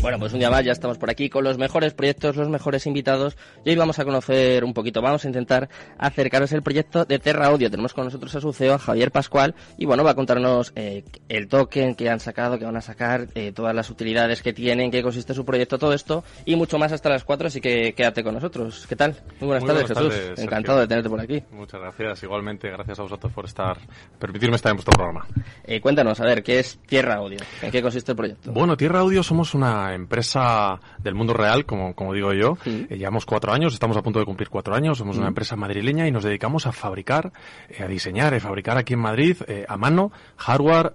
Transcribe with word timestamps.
Bueno, 0.00 0.20
pues 0.20 0.32
un 0.32 0.38
día 0.38 0.48
más 0.48 0.64
ya 0.64 0.70
estamos 0.70 0.96
por 0.96 1.10
aquí 1.10 1.28
con 1.28 1.42
los 1.42 1.58
mejores 1.58 1.92
proyectos, 1.92 2.36
los 2.36 2.48
mejores 2.48 2.86
invitados 2.86 3.36
y 3.64 3.70
hoy 3.70 3.76
vamos 3.76 3.98
a 3.98 4.04
conocer 4.04 4.62
un 4.62 4.72
poquito, 4.72 5.02
vamos 5.02 5.24
a 5.24 5.28
intentar 5.28 5.68
acercaros 5.98 6.52
el 6.52 6.62
proyecto 6.62 7.04
de 7.04 7.18
Terra 7.18 7.46
Audio. 7.46 7.68
Tenemos 7.68 7.94
con 7.94 8.04
nosotros 8.04 8.32
a 8.36 8.40
su 8.40 8.52
CEO, 8.52 8.74
a 8.74 8.78
Javier 8.78 9.10
Pascual, 9.10 9.56
y 9.76 9.86
bueno, 9.86 10.04
va 10.04 10.12
a 10.12 10.14
contarnos 10.14 10.72
eh, 10.76 11.02
el 11.28 11.48
token 11.48 11.96
que 11.96 12.08
han 12.08 12.20
sacado, 12.20 12.60
que 12.60 12.64
van 12.64 12.76
a 12.76 12.80
sacar, 12.80 13.26
eh, 13.34 13.50
todas 13.52 13.74
las 13.74 13.90
utilidades 13.90 14.40
que 14.40 14.52
tienen, 14.52 14.92
qué 14.92 15.02
consiste 15.02 15.34
su 15.34 15.44
proyecto, 15.44 15.78
todo 15.78 15.92
esto 15.92 16.22
y 16.44 16.54
mucho 16.54 16.78
más 16.78 16.92
hasta 16.92 17.08
las 17.08 17.24
4, 17.24 17.48
así 17.48 17.60
que 17.60 17.92
quédate 17.94 18.22
con 18.22 18.34
nosotros. 18.34 18.86
¿Qué 18.88 18.94
tal? 18.94 19.16
Muy 19.40 19.48
buenas 19.48 19.64
tardes, 19.64 19.88
Jesús. 19.88 20.14
Encantado 20.36 20.78
de 20.78 20.86
tenerte 20.86 21.10
por 21.10 21.20
aquí. 21.20 21.42
Muchas 21.50 21.80
gracias, 21.80 22.22
igualmente, 22.22 22.70
gracias 22.70 23.00
a 23.00 23.02
vosotros 23.02 23.32
por 23.32 23.46
estar, 23.46 23.76
permitirme 24.20 24.54
estar 24.54 24.70
en 24.70 24.76
vuestro 24.76 24.92
programa. 24.92 25.26
Eh, 25.64 25.80
cuéntanos, 25.80 26.20
a 26.20 26.24
ver, 26.24 26.44
¿qué 26.44 26.60
es 26.60 26.78
Tierra 26.86 27.16
Audio? 27.16 27.38
¿En 27.62 27.72
qué 27.72 27.82
consiste 27.82 28.12
el 28.12 28.16
proyecto? 28.16 28.52
Bueno, 28.52 28.76
Tierra 28.76 29.00
Audio 29.00 29.24
somos 29.24 29.54
una 29.54 29.87
empresa 29.94 30.80
del 30.98 31.14
mundo 31.14 31.32
real, 31.32 31.64
como, 31.66 31.94
como 31.94 32.12
digo 32.12 32.32
yo. 32.32 32.58
Eh, 32.66 32.96
llevamos 32.96 33.26
cuatro 33.26 33.52
años, 33.52 33.72
estamos 33.72 33.96
a 33.96 34.02
punto 34.02 34.18
de 34.18 34.24
cumplir 34.24 34.48
cuatro 34.48 34.74
años. 34.74 34.98
Somos 34.98 35.16
una 35.16 35.28
empresa 35.28 35.56
madrileña 35.56 36.06
y 36.06 36.10
nos 36.10 36.24
dedicamos 36.24 36.66
a 36.66 36.72
fabricar, 36.72 37.32
eh, 37.68 37.82
a 37.82 37.86
diseñar, 37.86 38.34
a 38.34 38.40
fabricar 38.40 38.78
aquí 38.78 38.94
en 38.94 39.00
Madrid 39.00 39.36
eh, 39.46 39.64
a 39.68 39.76
mano 39.76 40.12
hardware 40.36 40.94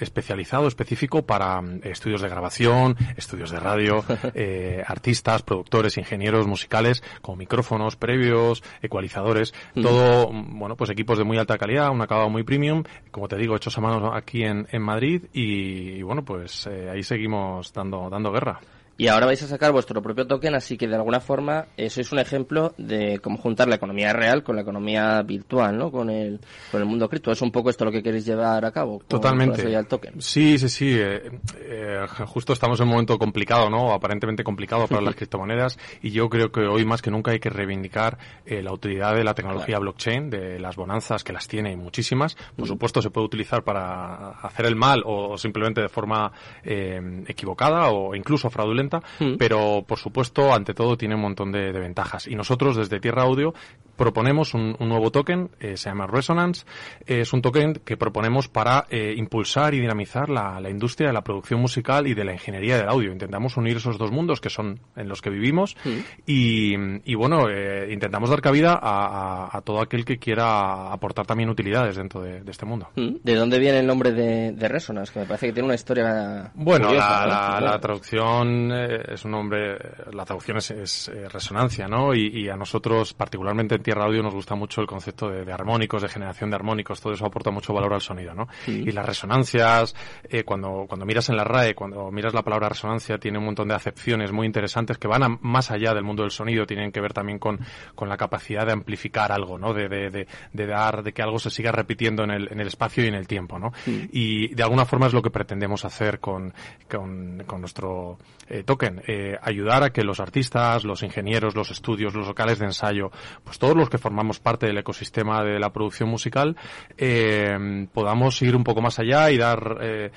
especializado, 0.00 0.66
específico 0.66 1.22
para 1.22 1.60
estudios 1.82 2.22
de 2.22 2.28
grabación, 2.28 2.96
estudios 3.16 3.50
de 3.50 3.60
radio, 3.60 4.04
artistas, 4.86 5.42
productores, 5.42 5.98
ingenieros 5.98 6.46
musicales, 6.46 7.02
con 7.22 7.38
micrófonos 7.38 7.96
previos, 7.96 8.62
ecualizadores, 8.82 9.54
todo, 9.74 10.30
bueno, 10.32 10.76
pues 10.76 10.90
equipos 10.90 11.18
de 11.18 11.24
muy 11.24 11.38
alta 11.38 11.58
calidad, 11.58 11.90
un 11.90 12.02
acabado 12.02 12.28
muy 12.30 12.42
premium, 12.42 12.84
como 13.10 13.28
te 13.28 13.36
digo, 13.36 13.56
hechos 13.56 13.76
a 13.78 13.80
mano 13.80 14.14
aquí 14.14 14.42
en, 14.44 14.66
en 14.70 14.82
Madrid 14.82 15.24
y, 15.32 15.98
y 16.00 16.02
bueno, 16.02 16.24
pues 16.24 16.66
ahí 16.66 17.02
seguimos 17.02 17.72
dando, 17.72 18.08
dando 18.10 18.32
guerra. 18.32 18.60
Y 19.00 19.08
ahora 19.08 19.24
vais 19.24 19.42
a 19.42 19.46
sacar 19.46 19.72
vuestro 19.72 20.02
propio 20.02 20.26
token, 20.26 20.54
así 20.54 20.76
que 20.76 20.86
de 20.86 20.94
alguna 20.94 21.20
forma 21.20 21.68
eso 21.78 22.02
es 22.02 22.12
un 22.12 22.18
ejemplo 22.18 22.74
de 22.76 23.18
cómo 23.20 23.38
juntar 23.38 23.66
la 23.66 23.76
economía 23.76 24.12
real 24.12 24.42
con 24.42 24.56
la 24.56 24.60
economía 24.60 25.22
virtual, 25.22 25.78
¿no? 25.78 25.90
Con 25.90 26.10
el, 26.10 26.38
con 26.70 26.82
el 26.82 26.86
mundo 26.86 27.08
cripto. 27.08 27.32
¿Es 27.32 27.40
un 27.40 27.50
poco 27.50 27.70
esto 27.70 27.86
lo 27.86 27.92
que 27.92 28.02
queréis 28.02 28.26
llevar 28.26 28.62
a 28.62 28.70
cabo? 28.70 29.00
Totalmente. 29.08 29.62
el 29.62 29.86
token? 29.86 30.20
Sí, 30.20 30.58
sí, 30.58 30.68
sí. 30.68 30.92
Eh, 30.98 31.30
eh, 31.60 32.06
justo 32.26 32.52
estamos 32.52 32.78
en 32.78 32.88
un 32.88 32.90
momento 32.90 33.18
complicado, 33.18 33.70
¿no? 33.70 33.90
Aparentemente 33.94 34.44
complicado 34.44 34.86
para 34.86 35.00
las 35.00 35.14
criptomonedas 35.16 35.78
y 36.02 36.10
yo 36.10 36.28
creo 36.28 36.52
que 36.52 36.60
hoy 36.60 36.84
más 36.84 37.00
que 37.00 37.10
nunca 37.10 37.30
hay 37.30 37.40
que 37.40 37.48
reivindicar 37.48 38.18
eh, 38.44 38.62
la 38.62 38.70
utilidad 38.70 39.14
de 39.14 39.24
la 39.24 39.32
tecnología 39.32 39.78
blockchain, 39.78 40.28
de 40.28 40.60
las 40.60 40.76
bonanzas 40.76 41.24
que 41.24 41.32
las 41.32 41.48
tiene 41.48 41.72
y 41.72 41.76
muchísimas. 41.76 42.36
Por 42.54 42.68
supuesto 42.68 43.00
se 43.00 43.08
puede 43.08 43.28
utilizar 43.28 43.64
para 43.64 44.32
hacer 44.42 44.66
el 44.66 44.76
mal 44.76 45.02
o 45.06 45.38
simplemente 45.38 45.80
de 45.80 45.88
forma 45.88 46.30
equivocada 46.62 47.88
o 47.88 48.14
incluso 48.14 48.50
fraudulenta 48.50 48.89
Hmm. 48.98 49.36
pero 49.38 49.84
por 49.86 49.98
supuesto, 49.98 50.52
ante 50.52 50.74
todo, 50.74 50.96
tiene 50.96 51.14
un 51.14 51.20
montón 51.20 51.52
de, 51.52 51.72
ventajas. 51.72 52.26
Y 52.26 52.34
nosotros, 52.34 52.76
desde 52.76 53.00
Tierra 53.00 53.22
Audio, 53.22 53.54
proponemos 54.00 54.54
un, 54.54 54.76
nuevo 54.80 55.10
token, 55.10 55.50
eh, 55.60 55.76
se 55.76 55.90
llama 55.90 56.06
Resonance. 56.06 56.64
es 57.04 57.34
un 57.34 57.42
token 57.42 57.74
que 57.84 57.98
proponemos 57.98 58.48
para 58.48 58.86
eh, 58.88 59.12
impulsar 59.14 59.74
y 59.74 59.80
dinamizar 59.80 60.30
la, 60.30 60.58
industria 60.70 61.08
de 61.08 61.12
la 61.12 61.20
producción 61.20 61.60
musical 61.60 62.06
y 62.06 62.14
de 62.14 62.24
la 62.24 62.32
ingeniería 62.32 62.78
del 62.78 62.88
audio. 62.88 63.12
Intentamos 63.12 63.58
unir 63.58 63.76
esos 63.76 63.98
dos 63.98 64.10
mundos 64.10 64.40
que 64.40 64.48
son 64.48 64.80
en 64.96 65.06
los 65.06 65.20
que 65.20 65.28
vivimos 65.28 65.76
hmm. 65.84 65.98
y, 66.24 67.14
bueno, 67.14 67.50
eh, 67.50 67.92
intentamos 67.92 68.30
dar 68.30 68.40
cabida 68.40 68.80
a, 68.80 69.60
todo 69.66 69.82
aquel 69.82 70.06
que 70.06 70.16
quiera 70.16 70.90
aportar 70.90 71.26
también 71.26 71.50
utilidades 71.50 71.96
dentro 71.96 72.22
de, 72.22 72.42
este 72.46 72.64
mundo. 72.64 72.88
Hmm. 72.96 73.16
¿De 73.22 73.34
dónde 73.34 73.58
viene 73.58 73.80
el 73.80 73.86
nombre 73.86 74.12
de, 74.12 74.66
Resonance? 74.66 75.12
Que 75.12 75.20
me 75.20 75.26
parece 75.26 75.48
que 75.48 75.52
tiene 75.52 75.66
una 75.66 75.74
historia. 75.74 76.50
Bueno, 76.54 76.90
la, 76.90 77.78
traducción 77.82 78.72
es 78.72 79.22
un 79.26 79.32
nombre, 79.32 79.76
la 80.10 80.24
traducción 80.24 80.56
es, 80.56 81.10
eh, 81.10 81.28
resonancia, 81.28 81.86
¿no? 81.86 82.14
Y, 82.14 82.48
a 82.48 82.56
nosotros, 82.56 83.12
particularmente 83.12 83.74
en 83.74 83.89
Tierra 83.90 84.04
Audio, 84.04 84.22
nos 84.22 84.34
gusta 84.34 84.54
mucho 84.54 84.80
el 84.80 84.86
concepto 84.86 85.28
de, 85.28 85.52
armónicos, 85.52 86.00
de 86.02 86.08
generación 86.08 86.48
de 86.48 86.54
armónicos, 86.54 87.00
todo 87.00 87.12
eso 87.12 87.26
aporta 87.26 87.50
mucho 87.50 87.74
valor 87.74 87.92
al 87.92 88.00
sonido, 88.00 88.34
¿no? 88.34 88.46
Y 88.68 88.92
las 88.92 89.04
resonancias, 89.04 89.96
eh, 90.22 90.44
cuando, 90.44 90.84
cuando 90.88 91.04
miras 91.04 91.28
en 91.28 91.36
la 91.36 91.42
RAE, 91.42 91.74
cuando 91.74 92.08
miras 92.12 92.32
la 92.32 92.42
palabra 92.42 92.68
resonancia, 92.68 93.18
tiene 93.18 93.38
un 93.38 93.46
montón 93.46 93.66
de 93.66 93.74
acepciones 93.74 94.30
muy 94.30 94.46
interesantes 94.46 94.96
que 94.96 95.08
van 95.08 95.40
más 95.40 95.72
allá 95.72 95.92
del 95.92 96.04
mundo 96.04 96.22
del 96.22 96.30
sonido, 96.30 96.66
tienen 96.66 96.92
que 96.92 97.00
ver 97.00 97.12
también 97.12 97.40
con, 97.40 97.58
con 97.96 98.08
la 98.08 98.16
capacidad 98.16 98.64
de 98.64 98.70
amplificar 98.70 99.32
algo, 99.32 99.58
¿no? 99.58 99.74
De, 99.74 99.88
de, 99.88 100.28
de, 100.52 100.66
dar, 100.68 101.02
de 101.02 101.12
que 101.12 101.22
algo 101.22 101.40
se 101.40 101.50
siga 101.50 101.72
repitiendo 101.72 102.22
en 102.22 102.30
el, 102.30 102.52
en 102.52 102.60
el 102.60 102.68
espacio 102.68 103.02
y 103.02 103.08
en 103.08 103.14
el 103.14 103.26
tiempo, 103.26 103.58
¿no? 103.58 103.72
Y 104.12 104.54
de 104.54 104.62
alguna 104.62 104.84
forma 104.84 105.08
es 105.08 105.12
lo 105.12 105.20
que 105.20 105.30
pretendemos 105.30 105.84
hacer 105.84 106.20
con, 106.20 106.54
con, 106.88 107.42
con 107.44 107.58
nuestro 107.58 108.18
eh, 108.48 108.62
token, 108.62 109.02
eh, 109.08 109.36
ayudar 109.42 109.82
a 109.82 109.90
que 109.90 110.04
los 110.04 110.20
artistas, 110.20 110.84
los 110.84 111.02
ingenieros, 111.02 111.56
los 111.56 111.72
estudios, 111.72 112.14
los 112.14 112.28
locales 112.28 112.60
de 112.60 112.66
ensayo, 112.66 113.10
pues 113.42 113.58
todos 113.58 113.76
los 113.80 113.90
que 113.90 113.98
formamos 113.98 114.38
parte 114.40 114.66
del 114.66 114.78
ecosistema 114.78 115.42
de 115.42 115.58
la 115.58 115.72
producción 115.72 116.08
musical, 116.08 116.56
eh, 116.96 117.86
podamos 117.92 118.40
ir 118.42 118.54
un 118.56 118.64
poco 118.64 118.80
más 118.80 118.98
allá 118.98 119.30
y 119.30 119.38
dar 119.38 119.78
eh, 119.80 120.10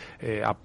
a, 0.44 0.56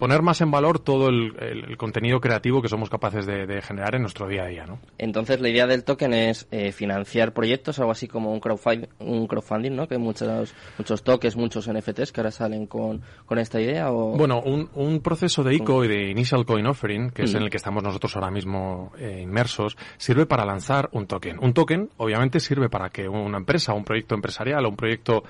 poner 0.00 0.22
más 0.22 0.40
en 0.40 0.50
valor 0.50 0.78
todo 0.78 1.10
el, 1.10 1.76
contenido 1.76 2.20
creativo 2.20 2.62
que 2.62 2.68
somos 2.68 2.88
capaces 2.88 3.26
de, 3.26 3.60
generar 3.60 3.94
en 3.94 4.00
nuestro 4.00 4.26
día 4.26 4.44
a 4.44 4.46
día, 4.46 4.64
¿no? 4.66 4.80
Entonces, 4.96 5.40
la 5.40 5.50
idea 5.50 5.66
del 5.66 5.84
token 5.84 6.14
es 6.14 6.48
eh, 6.50 6.72
financiar 6.72 7.32
proyectos, 7.34 7.78
algo 7.78 7.92
así 7.92 8.08
como 8.08 8.32
un 8.32 8.40
crowdfunding, 8.40 8.88
un 8.98 9.26
crowdfunding 9.26 9.76
¿no? 9.76 9.86
Que 9.86 9.94
hay 9.94 10.00
muchos, 10.00 10.54
muchos 10.78 11.02
tokens, 11.04 11.36
muchos 11.36 11.70
NFTs 11.70 12.12
que 12.12 12.20
ahora 12.20 12.30
salen 12.30 12.66
con, 12.66 13.02
con 13.26 13.38
esta 13.38 13.60
idea, 13.60 13.92
¿o? 13.92 14.16
Bueno, 14.16 14.40
un, 14.40 14.70
un 14.74 15.00
proceso 15.00 15.44
de 15.44 15.54
ICO 15.54 15.84
y 15.84 15.88
de 15.88 16.10
Initial 16.10 16.46
Coin 16.46 16.66
Offering, 16.66 17.10
que 17.10 17.24
es 17.24 17.34
en 17.34 17.42
el 17.42 17.50
que 17.50 17.58
estamos 17.58 17.82
nosotros 17.82 18.16
ahora 18.16 18.30
mismo 18.30 18.92
eh, 18.98 19.20
inmersos, 19.22 19.76
sirve 19.98 20.24
para 20.24 20.46
lanzar 20.46 20.88
un 20.92 21.06
token. 21.06 21.38
Un 21.40 21.52
token, 21.52 21.90
obviamente, 21.98 22.40
sirve 22.40 22.70
para 22.70 22.88
que 22.88 23.06
una 23.06 23.36
empresa, 23.36 23.74
un 23.74 23.84
proyecto 23.84 24.14
empresarial 24.14 24.64
o 24.64 24.70
un 24.70 24.76
proyecto 24.76 25.24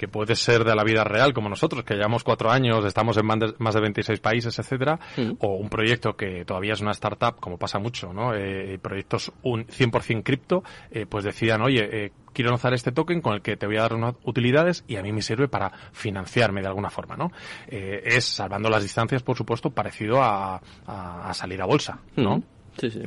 que 0.00 0.08
puede 0.08 0.34
ser 0.34 0.64
de 0.64 0.74
la 0.74 0.82
vida 0.82 1.04
real, 1.04 1.34
como 1.34 1.50
nosotros, 1.50 1.84
que 1.84 1.92
llevamos 1.92 2.24
cuatro 2.24 2.50
años, 2.50 2.86
estamos 2.86 3.18
en 3.18 3.26
más 3.26 3.74
de 3.74 3.80
26 3.82 4.18
países, 4.20 4.58
etcétera, 4.58 4.98
o 5.40 5.56
un 5.56 5.68
proyecto 5.68 6.16
que 6.16 6.46
todavía 6.46 6.72
es 6.72 6.80
una 6.80 6.92
startup, 6.92 7.38
como 7.38 7.58
pasa 7.58 7.78
mucho, 7.78 8.10
¿no? 8.10 8.34
Eh, 8.34 8.78
proyectos 8.80 9.30
un 9.42 9.66
100% 9.66 10.22
cripto, 10.22 10.64
eh, 10.90 11.04
pues 11.04 11.22
decidan, 11.22 11.60
oye, 11.60 11.86
eh, 11.92 12.12
quiero 12.32 12.48
lanzar 12.48 12.72
este 12.72 12.92
token 12.92 13.20
con 13.20 13.34
el 13.34 13.42
que 13.42 13.58
te 13.58 13.66
voy 13.66 13.76
a 13.76 13.82
dar 13.82 13.92
unas 13.92 14.14
utilidades 14.24 14.84
y 14.88 14.96
a 14.96 15.02
mí 15.02 15.12
me 15.12 15.20
sirve 15.20 15.48
para 15.48 15.70
financiarme 15.92 16.62
de 16.62 16.68
alguna 16.68 16.88
forma, 16.88 17.16
¿no? 17.16 17.30
Eh, 17.66 18.00
es, 18.02 18.24
salvando 18.24 18.70
las 18.70 18.82
distancias, 18.82 19.22
por 19.22 19.36
supuesto, 19.36 19.68
parecido 19.68 20.22
a, 20.22 20.62
a, 20.86 21.34
salir 21.34 21.60
a 21.60 21.66
bolsa, 21.66 22.00
¿no? 22.16 22.42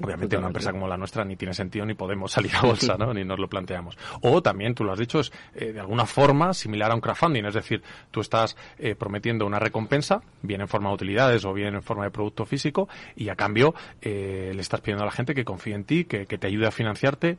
Obviamente 0.02 0.38
una 0.38 0.48
empresa 0.48 0.72
como 0.72 0.88
la 0.88 0.98
nuestra 0.98 1.24
ni 1.26 1.36
tiene 1.36 1.54
sentido 1.54 1.86
ni 1.86 1.94
podemos 1.94 2.32
salir 2.32 2.56
a 2.56 2.62
bolsa, 2.62 2.96
¿no? 2.98 3.14
ni 3.14 3.24
nos 3.24 3.40
lo 3.40 3.48
planteamos. 3.48 3.98
O 4.22 4.42
también, 4.42 4.76
tú 4.76 4.84
lo 4.84 4.92
has 4.92 5.00
dicho, 5.00 5.20
es 5.20 5.32
eh, 5.56 5.72
de 5.72 5.80
alguna 5.80 6.06
forma 6.06 6.54
similar 6.54 6.92
a 6.92 6.96
un 6.96 7.02
crowdfunding, 7.02 7.46
es 7.46 7.54
decir, 7.54 7.82
tú 8.12 8.22
estás 8.22 8.56
eh, 8.78 8.96
prometiendo 8.96 9.46
una 9.46 9.60
recompensa, 9.60 10.22
bien 10.42 10.62
en 10.62 10.68
forma 10.68 10.90
de 10.90 10.96
utilidades 10.96 11.46
o 11.46 11.54
bien 11.54 11.76
en 11.76 11.84
forma 11.84 12.04
de 12.04 12.12
producto 12.12 12.46
físico, 12.46 12.88
y 13.16 13.30
a 13.30 13.36
cambio 13.36 13.74
eh, 14.02 14.52
le 14.54 14.62
estás 14.62 14.82
pidiendo 14.82 15.04
a 15.04 15.06
la 15.06 15.12
gente 15.12 15.34
que 15.34 15.46
confíe 15.46 15.74
en 15.74 15.84
ti, 15.86 16.06
que, 16.06 16.26
que 16.26 16.38
te 16.38 16.48
ayude 16.48 16.68
a 16.68 16.72
financiarte 16.72 17.38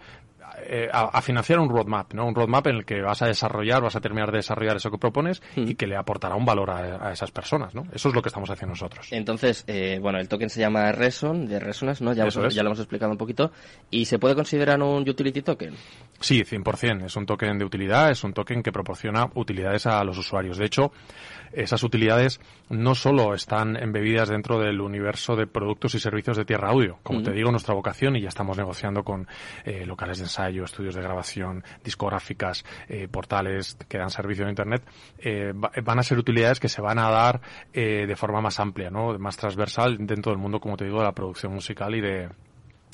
eh, 0.62 0.88
a, 0.92 1.20
financiar 1.22 1.58
un 1.58 1.68
roadmap, 1.68 2.12
¿no? 2.14 2.26
Un 2.26 2.34
roadmap 2.34 2.66
en 2.68 2.76
el 2.76 2.84
que 2.84 3.00
vas 3.00 3.22
a 3.22 3.26
desarrollar, 3.26 3.82
vas 3.82 3.96
a 3.96 4.00
terminar 4.00 4.30
de 4.30 4.38
desarrollar 4.38 4.76
eso 4.76 4.90
que 4.90 4.98
propones 4.98 5.42
y 5.56 5.74
que 5.74 5.86
le 5.86 5.96
aportará 5.96 6.34
un 6.34 6.44
valor 6.44 6.70
a, 6.70 7.12
esas 7.12 7.30
personas, 7.30 7.74
¿no? 7.74 7.86
Eso 7.92 8.08
es 8.08 8.14
lo 8.14 8.22
que 8.22 8.28
estamos 8.28 8.50
haciendo 8.50 8.72
nosotros. 8.72 9.08
Entonces, 9.10 9.64
eh, 9.66 9.98
bueno, 10.00 10.18
el 10.18 10.28
token 10.28 10.50
se 10.50 10.60
llama 10.60 10.90
Reson, 10.92 11.46
de 11.46 11.60
Resonance, 11.60 12.04
¿no? 12.04 12.12
Ya, 12.12 12.28
ya 12.28 12.62
lo 12.62 12.68
hemos 12.68 12.78
explicado 12.78 13.12
un 13.12 13.18
poquito. 13.18 13.50
¿Y 13.90 14.04
se 14.04 14.18
puede 14.18 14.34
considerar 14.34 14.80
un 14.82 15.08
utility 15.08 15.42
token? 15.42 15.74
Sí, 16.20 16.42
100%. 16.42 17.06
Es 17.06 17.16
un 17.16 17.26
token 17.26 17.58
de 17.58 17.64
utilidad, 17.64 18.10
es 18.10 18.24
un 18.24 18.32
token 18.32 18.62
que 18.62 18.72
proporciona 18.72 19.28
utilidades 19.34 19.86
a 19.86 20.02
los 20.04 20.18
usuarios. 20.18 20.58
De 20.58 20.66
hecho, 20.66 20.92
esas 21.52 21.82
utilidades 21.82 22.40
no 22.68 22.94
solo 22.94 23.34
están 23.34 23.76
embebidas 23.76 24.28
dentro 24.28 24.58
del 24.58 24.80
universo 24.80 25.36
de 25.36 25.46
productos 25.46 25.94
y 25.94 26.00
servicios 26.00 26.36
de 26.36 26.44
Tierra 26.44 26.70
Audio. 26.70 26.98
Como 27.02 27.22
te 27.22 27.32
digo, 27.32 27.50
nuestra 27.50 27.74
vocación, 27.74 28.16
y 28.16 28.22
ya 28.22 28.28
estamos 28.28 28.56
negociando 28.56 29.04
con 29.04 29.26
eh, 29.64 29.86
locales 29.86 30.18
de 30.18 30.24
ensayo, 30.24 30.43
estudios 30.64 30.94
de 30.94 31.02
grabación, 31.02 31.64
discográficas, 31.82 32.64
eh, 32.88 33.08
portales 33.08 33.76
que 33.88 33.98
dan 33.98 34.10
servicio 34.10 34.44
de 34.44 34.50
Internet, 34.50 34.82
eh, 35.18 35.52
van 35.54 35.98
a 35.98 36.02
ser 36.02 36.18
utilidades 36.18 36.60
que 36.60 36.68
se 36.68 36.80
van 36.80 36.98
a 36.98 37.10
dar 37.10 37.40
de 37.72 38.16
forma 38.16 38.40
más 38.40 38.60
amplia, 38.60 38.90
¿no? 38.90 39.18
más 39.18 39.36
transversal 39.36 39.96
dentro 40.06 40.32
del 40.32 40.40
mundo, 40.40 40.60
como 40.60 40.76
te 40.76 40.84
digo, 40.84 40.98
de 40.98 41.04
la 41.04 41.12
producción 41.12 41.52
musical 41.52 41.94
y 41.94 42.00
de, 42.00 42.28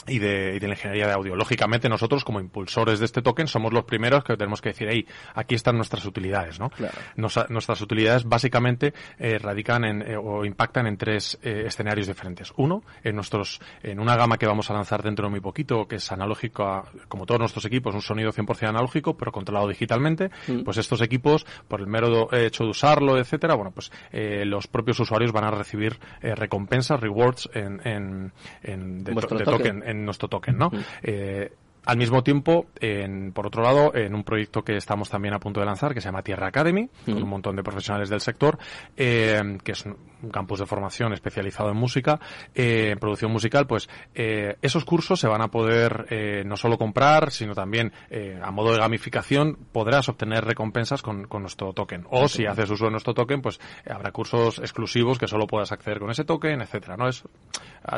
y 0.06 0.18
de, 0.18 0.56
y 0.56 0.58
de 0.58 0.68
la 0.68 0.74
ingeniería 0.74 1.06
de 1.06 1.12
audio. 1.12 1.36
Lógicamente 1.36 1.88
nosotros 1.88 2.24
como 2.24 2.40
impulsores 2.40 2.98
de 2.98 3.04
este 3.04 3.22
token 3.22 3.46
somos 3.46 3.72
los 3.72 3.84
primeros 3.84 4.24
que 4.24 4.36
tenemos 4.36 4.60
que 4.60 4.70
decir, 4.70 4.88
hey, 4.90 5.06
aquí 5.34 5.54
están 5.54 5.76
nuestras 5.76 6.04
utilidades, 6.04 6.58
¿no? 6.58 6.70
nuestras 7.16 7.80
utilidades 7.80 8.24
básicamente 8.24 8.94
eh, 9.18 9.38
radican 9.38 9.84
en, 9.84 10.02
eh, 10.02 10.16
o 10.16 10.44
impactan 10.44 10.86
en 10.86 10.96
tres 10.96 11.38
eh, 11.42 11.64
escenarios 11.66 12.06
diferentes. 12.06 12.52
Uno, 12.56 12.82
en 13.02 13.14
nuestros, 13.14 13.60
en 13.82 14.00
una 14.00 14.16
gama 14.16 14.38
que 14.38 14.46
vamos 14.46 14.70
a 14.70 14.74
lanzar 14.74 15.02
dentro 15.02 15.26
de 15.26 15.30
muy 15.30 15.40
poquito, 15.40 15.86
que 15.86 15.96
es 15.96 16.12
analógico, 16.12 16.64
a, 16.64 16.84
como 17.08 17.26
todos 17.26 17.40
nuestros 17.40 17.64
equipos, 17.64 17.94
un 17.94 18.02
sonido 18.02 18.32
100% 18.32 18.68
analógico, 18.68 19.16
pero 19.16 19.32
controlado 19.32 19.68
digitalmente, 19.68 20.30
mm. 20.48 20.62
pues 20.62 20.78
estos 20.78 21.00
equipos, 21.02 21.46
por 21.68 21.80
el 21.80 21.86
mero 21.86 22.32
hecho 22.32 22.64
de 22.64 22.70
usarlo, 22.70 23.18
etcétera, 23.18 23.54
bueno, 23.54 23.72
pues 23.72 23.90
los 24.12 24.66
propios 24.66 24.98
usuarios 25.00 25.32
van 25.32 25.44
a 25.44 25.50
recibir 25.50 25.98
recompensas, 26.20 27.00
rewards 27.00 27.48
en, 27.54 27.80
en, 27.86 28.32
en 28.62 29.04
de, 29.04 29.14
token 29.44 29.82
en 29.90 30.04
nuestro 30.04 30.28
token, 30.28 30.56
¿no? 30.56 30.70
Eh, 31.02 31.52
al 31.84 31.96
mismo 31.96 32.22
tiempo, 32.22 32.66
en, 32.78 33.32
por 33.32 33.46
otro 33.46 33.62
lado, 33.62 33.94
en 33.94 34.14
un 34.14 34.22
proyecto 34.22 34.62
que 34.62 34.76
estamos 34.76 35.08
también 35.08 35.34
a 35.34 35.40
punto 35.40 35.60
de 35.60 35.66
lanzar, 35.66 35.94
que 35.94 36.00
se 36.00 36.08
llama 36.08 36.22
Tierra 36.22 36.46
Academy, 36.46 36.88
con 37.04 37.22
un 37.22 37.28
montón 37.28 37.56
de 37.56 37.62
profesionales 37.62 38.10
del 38.10 38.20
sector, 38.20 38.58
eh, 38.96 39.58
que 39.64 39.72
es 39.72 39.86
un 40.22 40.30
campus 40.30 40.60
de 40.60 40.66
formación 40.66 41.12
especializado 41.12 41.70
en 41.70 41.76
música, 41.76 42.20
eh, 42.54 42.90
en 42.92 42.98
producción 42.98 43.32
musical, 43.32 43.66
pues 43.66 43.88
eh, 44.14 44.56
esos 44.62 44.84
cursos 44.84 45.18
se 45.20 45.28
van 45.28 45.42
a 45.42 45.48
poder 45.48 46.06
eh, 46.10 46.42
no 46.44 46.56
solo 46.56 46.78
comprar, 46.78 47.30
sino 47.30 47.54
también 47.54 47.92
eh, 48.10 48.38
a 48.42 48.50
modo 48.50 48.72
de 48.72 48.78
gamificación 48.78 49.58
podrás 49.72 50.08
obtener 50.08 50.44
recompensas 50.44 51.02
con, 51.02 51.26
con 51.26 51.42
nuestro 51.42 51.72
token. 51.72 52.06
O 52.10 52.28
si 52.28 52.46
haces 52.46 52.70
uso 52.70 52.86
de 52.86 52.90
nuestro 52.90 53.14
token, 53.14 53.42
pues 53.42 53.60
habrá 53.88 54.12
cursos 54.12 54.58
exclusivos 54.58 55.18
que 55.18 55.26
solo 55.26 55.46
puedas 55.46 55.72
acceder 55.72 55.98
con 55.98 56.10
ese 56.10 56.24
token, 56.24 56.60
etcétera. 56.60 56.96
No 56.96 57.08
es 57.08 57.24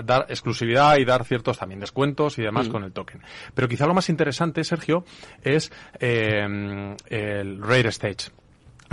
dar 0.04 0.26
exclusividad 0.28 0.96
y 0.98 1.04
dar 1.04 1.24
ciertos 1.24 1.58
también 1.58 1.80
descuentos 1.80 2.38
y 2.38 2.42
demás 2.42 2.68
con 2.68 2.84
el 2.84 2.92
token. 2.92 3.22
Pero 3.54 3.68
quizá 3.68 3.86
lo 3.86 3.94
más 3.94 4.08
interesante, 4.08 4.64
Sergio, 4.64 5.04
es 5.42 5.72
eh, 5.98 6.96
el 7.08 7.62
Rare 7.62 7.88
Stage. 7.88 8.41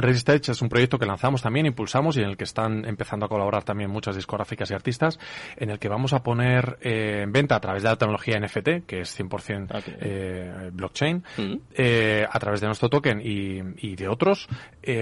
Stage 0.07 0.51
es 0.51 0.61
un 0.61 0.69
proyecto 0.69 0.97
que 0.97 1.05
lanzamos 1.05 1.41
también, 1.41 1.65
impulsamos 1.65 2.17
y 2.17 2.21
en 2.21 2.29
el 2.29 2.37
que 2.37 2.43
están 2.43 2.85
empezando 2.85 3.25
a 3.25 3.29
colaborar 3.29 3.63
también 3.63 3.89
muchas 3.89 4.15
discográficas 4.15 4.71
y 4.71 4.73
artistas, 4.73 5.19
en 5.57 5.69
el 5.69 5.79
que 5.79 5.89
vamos 5.89 6.13
a 6.13 6.23
poner 6.23 6.77
eh, 6.81 7.21
en 7.23 7.31
venta 7.31 7.55
a 7.55 7.59
través 7.59 7.83
de 7.83 7.89
la 7.89 7.95
tecnología 7.95 8.39
NFT, 8.39 8.85
que 8.85 9.01
es 9.01 9.19
100% 9.19 9.67
ah, 9.71 9.81
eh, 9.85 10.69
blockchain, 10.71 11.23
mm. 11.37 11.53
eh, 11.75 12.25
a 12.29 12.39
través 12.39 12.61
de 12.61 12.67
nuestro 12.67 12.89
token 12.89 13.21
y, 13.21 13.59
y 13.77 13.95
de 13.95 14.07
otros, 14.07 14.47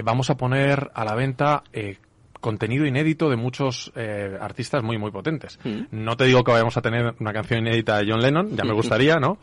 vamos 0.04 0.30
a 0.30 0.36
poner 0.36 0.90
a 0.94 1.04
la 1.04 1.14
venta 1.14 1.62
eh, 1.72 1.98
contenido 2.40 2.86
inédito 2.86 3.28
de 3.30 3.36
muchos 3.36 3.92
eh, 3.96 4.36
artistas 4.40 4.82
muy, 4.82 4.98
muy 4.98 5.10
potentes. 5.10 5.58
Mm. 5.64 5.82
No 5.90 6.16
te 6.16 6.24
digo 6.24 6.44
que 6.44 6.52
vayamos 6.52 6.76
a 6.76 6.82
tener 6.82 7.14
una 7.18 7.32
canción 7.32 7.60
inédita 7.60 7.98
de 7.98 8.10
John 8.10 8.22
Lennon, 8.22 8.56
ya 8.56 8.64
me 8.64 8.72
gustaría, 8.72 9.16
¿no? 9.16 9.38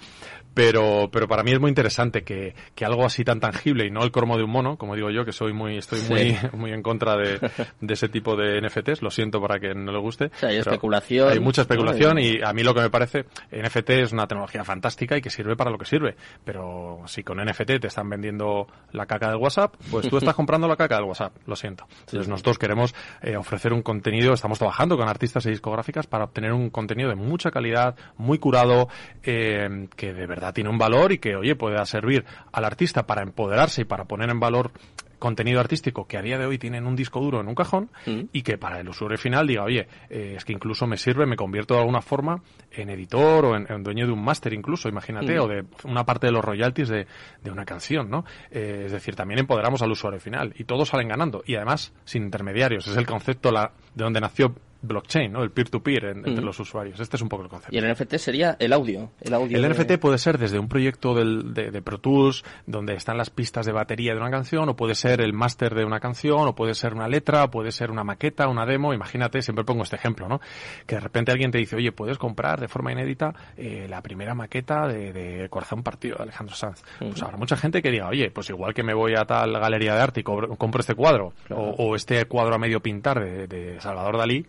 Pero, 0.55 1.09
pero 1.11 1.27
para 1.27 1.43
mí 1.43 1.51
es 1.51 1.59
muy 1.59 1.67
interesante 1.67 2.23
que, 2.23 2.55
que 2.75 2.85
algo 2.85 3.05
así 3.05 3.25
tan 3.25 3.41
tangible 3.41 3.85
y 3.85 3.91
no 3.91 4.03
el 4.05 4.11
cromo 4.11 4.37
de 4.37 4.43
un 4.43 4.51
mono, 4.51 4.77
como 4.77 4.95
digo 4.95 5.11
yo, 5.11 5.25
que 5.25 5.33
soy 5.33 5.51
muy, 5.51 5.77
estoy 5.77 5.99
muy, 6.09 6.37
muy 6.53 6.71
en 6.71 6.81
contra 6.81 7.17
de, 7.17 7.39
de, 7.81 7.93
ese 7.93 8.07
tipo 8.07 8.37
de 8.37 8.61
NFTs, 8.61 9.01
lo 9.01 9.11
siento 9.11 9.41
para 9.41 9.59
que 9.59 9.75
no 9.75 9.91
le 9.91 9.99
guste. 9.99 10.31
hay 10.41 10.55
especulación. 10.55 11.29
Hay 11.29 11.41
mucha 11.41 11.63
especulación 11.63 12.19
y 12.19 12.41
a 12.41 12.53
mí 12.53 12.63
lo 12.63 12.73
que 12.73 12.79
me 12.79 12.89
parece, 12.89 13.25
NFT 13.51 13.89
es 13.89 14.13
una 14.13 14.27
tecnología 14.27 14.63
fantástica 14.63 15.17
y 15.17 15.21
que 15.21 15.29
sirve 15.29 15.57
para 15.57 15.71
lo 15.71 15.77
que 15.77 15.85
sirve. 15.85 16.15
Pero 16.45 17.01
si 17.05 17.21
con 17.21 17.43
NFT 17.43 17.81
te 17.81 17.87
están 17.87 18.09
vendiendo 18.09 18.67
la 18.93 19.05
caca 19.07 19.27
del 19.27 19.37
WhatsApp, 19.37 19.75
pues 19.91 20.07
tú 20.07 20.17
estás 20.17 20.35
comprando 20.35 20.69
la 20.69 20.77
caca 20.77 20.95
del 20.95 21.03
WhatsApp, 21.03 21.33
lo 21.45 21.57
siento. 21.57 21.85
Entonces 22.05 22.29
nosotros 22.29 22.57
queremos 22.57 22.84
eh, 23.21 23.37
ofrecer 23.37 23.73
un 23.73 23.81
contenido, 23.81 24.33
estamos 24.33 24.59
trabajando 24.59 24.97
con 24.97 25.07
artistas 25.07 25.45
y 25.45 25.49
discográficas 25.49 26.07
para 26.07 26.25
obtener 26.25 26.53
un 26.53 26.69
contenido 26.69 27.09
de 27.09 27.15
mucha 27.15 27.51
calidad, 27.51 27.95
muy 28.17 28.37
curado, 28.37 28.89
eh, 29.23 29.87
que 29.95 30.13
de 30.13 30.27
verdad 30.27 30.53
tiene 30.53 30.69
un 30.69 30.77
valor 30.77 31.11
y 31.11 31.17
que, 31.17 31.35
oye, 31.35 31.55
pueda 31.55 31.85
servir 31.85 32.25
al 32.51 32.65
artista 32.65 33.05
para 33.07 33.21
empoderarse 33.21 33.81
y 33.81 33.85
para 33.85 34.05
poner 34.05 34.29
en 34.29 34.39
valor 34.39 34.71
contenido 35.19 35.59
artístico 35.59 36.07
que 36.07 36.17
a 36.17 36.21
día 36.21 36.37
de 36.37 36.45
hoy 36.45 36.57
tiene 36.57 36.77
en 36.77 36.87
un 36.87 36.95
disco 36.95 37.19
duro 37.19 37.41
en 37.41 37.47
un 37.47 37.55
cajón 37.55 37.89
mm. 38.05 38.21
y 38.31 38.41
que 38.41 38.57
para 38.57 38.79
el 38.79 38.89
usuario 38.89 39.17
final 39.17 39.47
diga, 39.47 39.63
oye, 39.63 39.87
eh, 40.09 40.33
es 40.37 40.45
que 40.45 40.53
incluso 40.53 40.87
me 40.87 40.97
sirve, 40.97 41.25
me 41.25 41.35
convierto 41.35 41.73
de 41.73 41.81
alguna 41.81 42.01
forma 42.01 42.41
en 42.71 42.89
editor 42.89 43.45
o 43.45 43.55
en, 43.55 43.83
dueño 43.83 44.07
de 44.07 44.11
un 44.11 44.23
máster 44.23 44.53
incluso, 44.53 44.89
imagínate, 44.89 45.37
mm. 45.37 45.41
o 45.41 45.47
de 45.47 45.65
una 45.83 46.05
parte 46.05 46.27
de 46.27 46.33
los 46.33 46.43
royalties 46.43 46.89
de, 46.89 47.07
de 47.43 47.51
una 47.51 47.65
canción, 47.65 48.09
¿no? 48.09 48.25
Eh, 48.51 48.83
es 48.85 48.91
decir, 48.91 49.15
también 49.15 49.39
empoderamos 49.39 49.81
al 49.81 49.91
usuario 49.91 50.19
final 50.19 50.53
y 50.57 50.63
todos 50.63 50.89
salen 50.89 51.07
ganando 51.07 51.43
y 51.45 51.55
además 51.55 51.93
sin 52.03 52.23
intermediarios. 52.23 52.87
Es 52.87 52.97
el 52.97 53.05
concepto 53.05 53.51
la, 53.51 53.71
de 53.93 54.03
donde 54.03 54.21
nació 54.21 54.55
blockchain, 54.81 55.31
¿no? 55.31 55.43
El 55.43 55.51
peer-to-peer 55.51 56.05
entre 56.05 56.41
los 56.41 56.59
usuarios. 56.59 56.99
Este 56.99 57.15
es 57.15 57.21
un 57.21 57.29
poco 57.29 57.43
el 57.43 57.49
concepto. 57.49 57.75
Y 57.75 57.79
el 57.79 57.91
NFT 57.91 58.15
sería 58.15 58.55
el 58.59 58.73
audio. 58.73 59.11
El, 59.21 59.33
audio 59.33 59.57
el 59.57 59.71
NFT 59.71 59.97
puede 59.97 60.17
ser 60.17 60.37
desde 60.37 60.59
un 60.59 60.67
proyecto 60.67 61.13
del, 61.13 61.53
de, 61.53 61.81
Pro 61.81 61.99
Tools, 61.99 62.43
donde 62.65 62.93
están 62.93 63.17
las 63.17 63.29
pistas 63.29 63.65
de 63.65 63.71
batería 63.71 64.13
de 64.13 64.19
una 64.19 64.31
canción, 64.31 64.69
o 64.69 64.75
puede 64.75 64.95
ser 64.95 65.21
el 65.21 65.33
máster 65.33 65.75
de 65.75 65.85
una 65.85 65.99
canción, 65.99 66.47
o 66.47 66.55
puede 66.55 66.73
ser 66.73 66.93
una 66.93 67.07
letra, 67.07 67.45
o 67.45 67.51
puede 67.51 67.71
ser 67.71 67.91
una 67.91 68.03
maqueta, 68.03 68.47
una 68.47 68.65
demo. 68.65 68.93
Imagínate, 68.93 69.41
siempre 69.41 69.65
pongo 69.65 69.83
este 69.83 69.95
ejemplo, 69.95 70.27
¿no? 70.27 70.39
Que 70.85 70.95
de 70.95 71.01
repente 71.01 71.31
alguien 71.31 71.51
te 71.51 71.57
dice, 71.57 71.75
oye, 71.75 71.91
puedes 71.91 72.17
comprar 72.17 72.59
de 72.59 72.67
forma 72.67 72.91
inédita 72.91 73.33
eh, 73.57 73.87
la 73.89 74.01
primera 74.01 74.33
maqueta 74.33 74.87
de, 74.87 75.13
de, 75.13 75.49
Corazón 75.49 75.83
Partido 75.83 76.17
de 76.17 76.23
Alejandro 76.23 76.55
Sanz. 76.55 76.83
Pues 76.99 77.21
habrá 77.21 77.37
mucha 77.37 77.55
gente 77.55 77.81
que 77.81 77.91
diga, 77.91 78.07
oye, 78.07 78.31
pues 78.31 78.49
igual 78.49 78.73
que 78.73 78.83
me 78.83 78.93
voy 78.93 79.13
a 79.15 79.25
tal 79.25 79.53
galería 79.53 79.95
de 79.95 80.01
arte 80.01 80.19
y 80.21 80.23
compro 80.23 80.81
este 80.81 80.95
cuadro, 80.95 81.33
o, 81.49 81.75
o, 81.77 81.95
este 81.95 82.25
cuadro 82.25 82.55
a 82.55 82.57
medio 82.57 82.81
pintar 82.81 83.19
de, 83.19 83.47
de 83.47 83.79
Salvador 83.79 84.17
Dalí, 84.17 84.45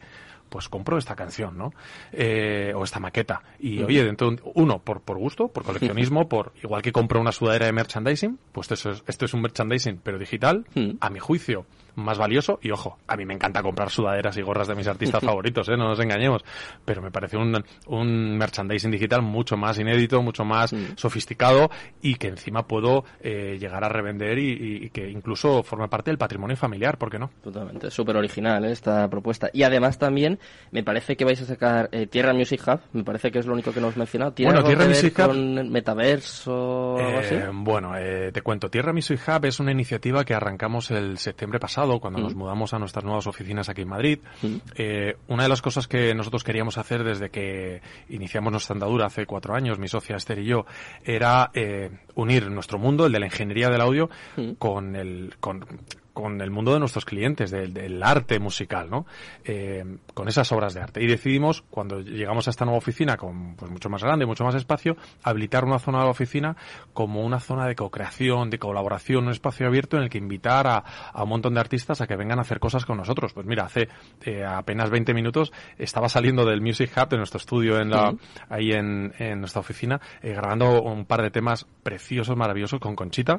pues 0.49 0.69
compro 0.69 0.99
esta 0.99 1.15
canción, 1.15 1.57
¿no? 1.57 1.73
Eh, 2.13 2.73
o 2.75 2.85
esta 2.85 3.01
maqueta. 3.01 3.43
Y 3.59 3.83
oye, 3.83 4.05
dentro 4.05 4.31
de 4.31 4.41
uno, 4.55 4.79
por, 4.79 5.01
por 5.01 5.19
gusto, 5.19 5.49
por 5.49 5.65
coleccionismo, 5.65 6.29
por 6.29 6.53
igual 6.63 6.83
que 6.83 6.93
compro 6.93 7.21
una 7.21 7.33
sudadera 7.33 7.67
de 7.67 7.73
merchandising, 7.73 8.39
pues 8.53 8.71
esto 8.71 8.91
es, 8.91 9.03
esto 9.07 9.25
es 9.25 9.35
un 9.35 9.43
merchandising, 9.43 10.01
pero 10.03 10.19
digital, 10.19 10.67
a 11.01 11.11
mi 11.11 11.19
juicio 11.19 11.67
más 11.97 12.19
valioso. 12.19 12.59
Y 12.63 12.71
ojo, 12.71 12.99
a 13.07 13.17
mí 13.17 13.25
me 13.25 13.35
encanta 13.35 13.63
comprar 13.63 13.91
sudaderas 13.91 14.37
y 14.37 14.43
gorras 14.43 14.69
de 14.69 14.75
mis 14.75 14.87
artistas 14.87 15.23
favoritos, 15.25 15.69
¿eh? 15.69 15.77
no 15.77 15.89
nos 15.89 16.01
engañemos. 16.01 16.45
Pero 16.85 17.03
me 17.03 17.11
parece 17.11 17.37
un, 17.37 17.63
un 17.87 18.39
merchandising 18.39 18.91
digital 18.91 19.23
mucho 19.23 19.57
más 19.57 19.79
inédito, 19.79 20.23
mucho 20.23 20.45
más 20.45 20.73
mm. 20.73 20.97
sofisticado 20.97 21.71
y 22.01 22.15
que 22.17 22.29
encima 22.29 22.67
puedo 22.67 23.05
eh, 23.21 23.57
llegar 23.59 23.83
a 23.85 23.89
revender 23.89 24.39
y, 24.39 24.91
que 24.91 25.09
incluso 25.09 25.63
forma 25.63 25.89
parte 25.89 26.11
del 26.11 26.19
patrimonio 26.19 26.57
familiar, 26.57 26.99
¿por 26.99 27.11
qué 27.11 27.19
no? 27.19 27.31
Totalmente, 27.43 27.91
súper 27.91 28.17
original 28.17 28.65
¿eh? 28.65 28.73
esta 28.73 29.09
propuesta. 29.09 29.51
Y 29.53 29.63
además 29.63 29.99
también 29.99 30.39
me 30.71 30.83
parece 30.83 31.17
que 31.17 31.25
vais 31.25 31.41
a 31.43 31.45
sacar 31.45 31.89
eh, 31.93 32.07
Tierra 32.07 32.33
Music 32.33 32.63
Hub, 32.67 32.81
me 32.93 33.05
parece 33.05 33.31
que 33.31 33.39
es 33.39 33.47
lo 33.47 33.55
único 33.55 33.73
que 33.73 33.81
nos 33.81 33.89
hemos 33.89 33.97
mencionado. 33.97 34.33
¿Tiene 34.33 34.53
bueno, 34.53 34.67
Tierra 34.67 34.87
Music 34.87 35.19
Hub 35.19 35.27
con 35.27 35.71
metaverso 35.71 36.55
o 36.55 36.99
algo 36.99 37.19
así? 37.19 37.37
Bueno, 37.53 37.93
te 38.33 38.43
cuento, 38.43 38.71
Tierra 38.71 38.93
Music 38.93 39.21
Hub 39.27 39.45
es 39.47 39.61
una 39.61 39.73
iniciativa 39.73 40.25
que 40.25 40.35
arrancamos 40.35 40.91
el 40.91 41.19
septiembre 41.19 41.59
pasado 41.59 41.86
cuando 42.01 42.21
nos 42.21 42.35
mudamos 42.35 42.75
a 42.75 42.79
nuestras 42.79 43.05
nuevas 43.05 43.27
oficinas 43.27 43.69
aquí 43.69 43.83
en 43.83 43.89
Madrid. 43.89 44.19
Eh, 44.77 45.17
una 45.29 45.45
de 45.45 45.49
las 45.49 45.63
cosas 45.63 45.89
que 45.89 46.15
nosotros 46.15 46.45
queríamos 46.45 46.79
hacer 46.79 47.05
desde 47.05 47.31
que 47.31 47.81
iniciamos 48.09 48.53
nuestra 48.53 48.75
andadura 48.75 49.07
hace 49.07 49.27
cuatro 49.27 49.55
años, 49.55 49.79
mi 49.79 49.89
socia 49.89 50.17
Esther 50.17 50.41
y 50.41 50.47
yo, 50.47 50.67
era 51.05 51.51
eh, 51.55 51.91
unir 52.15 52.51
nuestro 52.51 52.79
mundo, 52.79 53.07
el 53.07 53.13
de 53.13 53.21
la 53.21 53.27
ingeniería 53.27 53.71
del 53.71 53.81
audio, 53.81 54.11
con 54.59 54.97
el, 54.97 55.35
con, 55.41 55.65
con 56.17 56.41
el 56.41 56.51
mundo 56.51 56.73
de 56.73 56.81
nuestros 56.81 57.05
clientes, 57.05 57.51
del, 57.51 58.03
arte 58.03 58.39
musical, 58.39 58.89
¿no? 58.89 59.05
Eh, 59.45 59.85
con 60.15 60.29
esas 60.29 60.51
obras 60.51 60.73
de 60.73 60.81
arte. 60.81 61.03
Y 61.03 61.07
decidimos, 61.07 61.61
cuando 61.69 62.01
llegamos 62.01 62.47
a 62.47 62.51
esta 62.51 62.65
nueva 62.65 62.79
oficina, 62.79 63.19
con 63.19 63.55
pues, 63.55 63.71
mucho 63.71 63.91
más 63.91 64.03
grande, 64.03 64.25
mucho 64.25 64.43
más 64.43 64.55
espacio, 64.55 64.97
habilitar 65.23 65.67
una 65.67 65.79
zona 65.79 65.99
de 65.99 66.05
la 66.05 66.11
oficina 66.11 66.57
como 66.95 67.23
una 67.23 67.39
zona 67.39 67.67
de 67.67 67.75
co-creación, 67.75 68.49
de 68.49 68.59
colaboración, 68.59 69.27
un 69.27 69.33
espacio 69.33 69.67
abierto 69.67 69.99
en 69.99 70.05
el 70.05 70.09
que 70.09 70.17
invitar 70.17 70.67
a, 70.67 71.23
un 71.23 71.29
montón 71.29 71.53
de 71.53 71.61
artistas 71.61 72.01
a 72.01 72.07
que 72.07 72.17
vengan 72.17 72.39
a 72.39 72.43
hacer 72.43 72.61
cosas 72.61 72.87
con 72.87 72.97
nosotros. 72.97 73.35
Pues 73.35 73.45
mira, 73.45 73.65
hace 73.65 73.91
eh, 74.23 74.43
apenas 74.43 74.89
20 74.89 75.13
minutos 75.13 75.53
estaba 75.77 76.09
saliendo 76.09 76.47
del 76.47 76.63
Music 76.63 76.93
Hub, 76.97 77.11
de 77.11 77.19
nuestro 77.19 77.37
estudio 77.37 77.79
en 77.79 77.91
la, 77.91 78.15
ahí 78.49 78.73
en, 78.73 79.13
nuestra 79.39 79.61
oficina, 79.61 80.01
eh, 80.23 80.33
grabando 80.33 80.81
un 80.81 81.05
par 81.05 81.21
de 81.21 81.31
temas 81.31 81.67
preciosos, 81.83 82.35
maravillosos 82.39 82.81
con 82.81 82.97
Conchita 82.97 83.39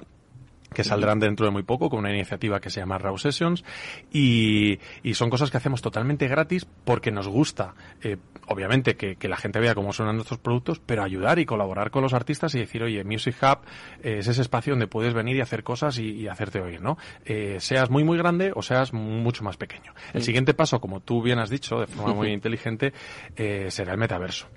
que 0.74 0.84
saldrán 0.84 1.20
dentro 1.20 1.46
de 1.46 1.52
muy 1.52 1.64
poco 1.64 1.90
con 1.90 2.00
una 2.00 2.14
iniciativa 2.14 2.60
que 2.60 2.70
se 2.70 2.80
llama 2.80 2.98
Raw 2.98 3.18
Sessions 3.18 3.64
y, 4.12 4.80
y 5.04 5.14
son 5.14 5.30
cosas 5.30 5.50
que 5.52 5.58
hacemos 5.58 5.82
totalmente 5.82 6.28
gratis 6.28 6.66
porque 6.86 7.12
nos 7.12 7.28
gusta, 7.28 7.74
eh, 8.02 8.18
obviamente, 8.48 8.96
que, 8.96 9.16
que, 9.16 9.28
la 9.28 9.38
gente 9.38 9.60
vea 9.60 9.76
cómo 9.76 9.94
suenan 9.94 10.16
nuestros 10.16 10.40
productos, 10.40 10.80
pero 10.80 11.04
ayudar 11.04 11.40
y 11.40 11.46
colaborar 11.46 11.92
con 11.92 12.04
los 12.04 12.14
artistas 12.14 12.54
y 12.56 12.60
decir, 12.60 12.84
oye, 12.84 13.04
Music 13.04 13.36
Hub 13.42 13.60
es 14.04 14.28
ese 14.28 14.42
espacio 14.42 14.74
donde 14.74 14.88
puedes 14.88 15.14
venir 15.14 15.36
y 15.36 15.42
hacer 15.42 15.64
cosas 15.64 15.98
y, 16.00 16.12
y 16.12 16.28
hacerte 16.28 16.62
oír, 16.62 16.82
¿no? 16.82 16.98
Eh, 17.26 17.58
seas 17.60 17.90
muy, 17.90 18.04
muy 18.04 18.18
grande 18.18 18.52
o 18.56 18.62
seas 18.62 18.94
mucho 18.94 19.44
más 19.44 19.58
pequeño. 19.58 19.94
El 20.14 20.24
siguiente 20.24 20.54
paso, 20.54 20.80
como 20.80 21.00
tú 21.00 21.22
bien 21.22 21.40
has 21.40 21.50
dicho, 21.50 21.80
de 21.80 21.88
forma 21.88 22.14
muy 22.14 22.30
inteligente, 22.34 22.94
eh, 23.36 23.68
será 23.70 23.94
el 23.94 23.98
metaverso. 23.98 24.48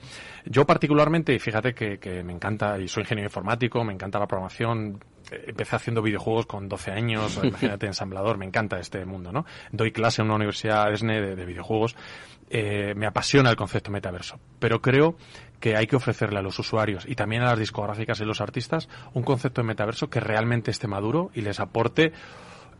Yo 0.45 0.67
particularmente, 0.67 1.39
fíjate 1.39 1.75
que, 1.75 1.99
que 1.99 2.23
me 2.23 2.33
encanta, 2.33 2.79
y 2.79 2.89
soy 2.89 3.03
ingeniero 3.03 3.29
informático, 3.29 3.83
me 3.85 3.93
encanta 3.93 4.19
la 4.19 4.27
programación, 4.27 5.03
empecé 5.31 5.77
haciendo 5.77 6.03
videojuegos 6.03 6.47
con 6.47 6.69
12 6.69 6.91
años, 6.91 7.41
imagínate, 7.43 7.87
ensamblador, 7.87 8.39
me 8.39 8.47
encanta 8.47 8.79
este 8.79 9.05
mundo, 9.05 9.33
¿no? 9.33 9.45
Doy 9.73 9.93
clase 9.93 10.23
en 10.23 10.27
una 10.27 10.37
universidad 10.37 10.93
ESNE 10.93 11.21
de, 11.21 11.37
de 11.37 11.45
videojuegos, 11.45 11.97
eh, 12.53 12.95
me 12.97 13.07
apasiona 13.07 13.49
el 13.49 13.57
concepto 13.57 13.93
metaverso, 13.93 14.41
pero 14.59 14.83
creo 14.83 15.17
que 15.61 15.77
hay 15.77 15.87
que 15.87 15.95
ofrecerle 15.95 16.41
a 16.41 16.43
los 16.43 16.59
usuarios 16.59 17.05
y 17.07 17.15
también 17.15 17.43
a 17.43 17.51
las 17.51 17.59
discográficas 17.61 18.21
y 18.21 18.25
los 18.25 18.41
artistas 18.41 18.89
un 19.15 19.23
concepto 19.23 19.61
de 19.61 19.69
metaverso 19.69 20.11
que 20.11 20.19
realmente 20.19 20.73
esté 20.73 20.89
maduro 20.89 21.31
y 21.33 21.43
les 21.43 21.61
aporte 21.61 22.13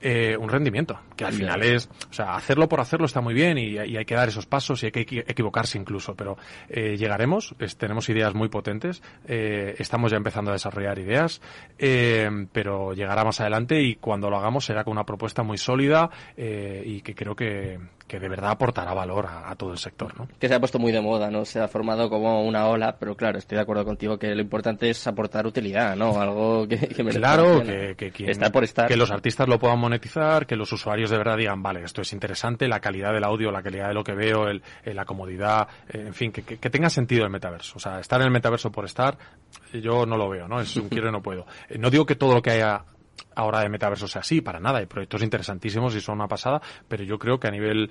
eh, 0.01 0.37
un 0.37 0.49
rendimiento, 0.49 0.99
que 1.17 1.25
al 1.25 1.33
final 1.33 1.63
es, 1.63 1.89
o 2.11 2.13
sea, 2.13 2.35
hacerlo 2.35 2.69
por 2.69 2.81
hacerlo 2.81 3.07
está 3.07 3.21
muy 3.21 3.35
bien 3.35 3.59
y, 3.59 3.79
hay 3.79 4.05
que 4.05 4.15
dar 4.15 4.29
esos 4.29 4.47
pasos 4.47 4.83
y 4.83 4.87
hay 4.87 4.93
que 4.93 5.25
equivocarse 5.27 5.79
incluso, 5.79 6.15
pero 6.15 6.37
eh, 6.69 6.97
llegaremos, 6.97 7.55
tenemos 7.77 8.09
ideas 8.09 8.35
muy 8.35 8.49
potentes, 8.49 9.03
eh, 9.27 9.75
estamos 9.79 10.11
ya 10.11 10.17
empezando 10.17 10.51
a 10.51 10.55
desarrollar 10.55 10.99
ideas, 10.99 11.41
eh, 11.79 12.29
pero 12.53 12.93
llegará 12.93 13.25
más 13.25 13.41
adelante 13.41 13.81
y 13.83 13.97
cuando 13.97 14.31
lo 14.31 14.39
hagamos 14.39 14.65
será 14.65 14.85
con 14.85 14.93
una 14.93 15.05
propuesta 15.05 15.43
muy 15.43 15.59
sólida 15.59 16.11
eh, 16.37 16.83
y 16.85 17.01
que 17.03 17.15
creo 17.15 17.35
que, 17.35 17.79
que 18.11 18.19
de 18.19 18.29
verdad 18.29 18.51
aportará 18.51 18.93
valor 18.93 19.27
a, 19.27 19.49
a, 19.49 19.55
todo 19.55 19.71
el 19.71 19.79
sector. 19.79 20.19
¿no? 20.19 20.27
Que 20.41 20.49
se 20.49 20.55
ha 20.55 20.59
puesto 20.59 20.81
muy 20.81 20.91
de 20.91 21.01
moda, 21.01 21.31
¿no? 21.31 21.45
Se 21.45 21.61
ha 21.61 21.69
formado 21.69 22.11
como 22.11 22.43
una 22.43 22.67
ola, 22.67 22.97
pero 22.99 23.15
claro, 23.15 23.39
estoy 23.39 23.55
de 23.55 23.63
acuerdo 23.63 23.85
contigo 23.85 24.19
que 24.19 24.35
lo 24.35 24.41
importante 24.41 24.91
es 24.91 25.07
aportar 25.07 25.47
utilidad, 25.47 25.95
¿no? 25.95 26.21
Algo 26.21 26.67
que, 26.67 26.89
que 26.89 27.05
me 27.05 27.13
Claro, 27.13 27.63
que, 27.63 27.95
que, 27.97 28.11
quien, 28.11 28.31
está 28.31 28.51
por 28.51 28.65
estar. 28.65 28.89
que 28.89 28.97
los 28.97 29.13
artistas 29.13 29.47
lo 29.47 29.61
puedan 29.61 29.79
monetizar, 29.79 30.45
que 30.45 30.57
los 30.57 30.73
usuarios 30.73 31.09
de 31.11 31.19
verdad 31.19 31.37
digan, 31.37 31.63
vale, 31.63 31.85
esto 31.85 32.03
es 32.03 32.13
interesante, 32.13 32.67
la 32.67 32.81
calidad 32.81 33.13
del 33.13 33.23
audio, 33.23 33.53
la 33.53 33.63
calidad 33.63 33.87
de 33.87 33.95
lo 33.95 34.03
que 34.03 34.15
veo, 34.15 34.49
el, 34.49 34.61
la 34.85 35.05
comodidad, 35.05 35.69
eh, 35.89 36.03
en 36.09 36.15
fin, 36.15 36.33
que, 36.33 36.43
que, 36.43 36.59
que, 36.59 36.69
tenga 36.69 36.91
sentido 36.91 37.23
el 37.23 37.31
metaverso. 37.31 37.75
O 37.77 37.81
sea, 37.81 38.01
estar 38.01 38.21
en 38.21 38.27
el 38.27 38.33
metaverso 38.33 38.73
por 38.73 38.87
estar, 38.87 39.17
yo 39.73 40.05
no 40.05 40.17
lo 40.17 40.29
veo, 40.29 40.49
¿no? 40.49 40.61
Es 40.61 40.75
un 40.77 40.89
quiero 40.89 41.11
y 41.11 41.13
no 41.13 41.23
puedo. 41.23 41.47
Eh, 41.69 41.79
no 41.79 41.91
digo 41.91 42.05
que 42.05 42.17
todo 42.17 42.35
lo 42.35 42.43
que 42.43 42.51
haya 42.51 42.83
ahora 43.35 43.61
de 43.61 43.69
metaverso 43.69 44.07
sea 44.07 44.21
así, 44.21 44.41
para 44.41 44.61
nada. 44.61 44.79
Hay 44.79 44.87
proyectos 44.87 45.23
interesantísimos 45.23 45.95
y 45.95 46.01
son 46.01 46.17
una 46.17 46.29
pasada, 46.29 46.61
pero 46.89 47.05
yo 47.05 47.19
creo 47.19 47.39
que 47.39 47.49
a 47.49 47.51
nivel, 47.51 47.91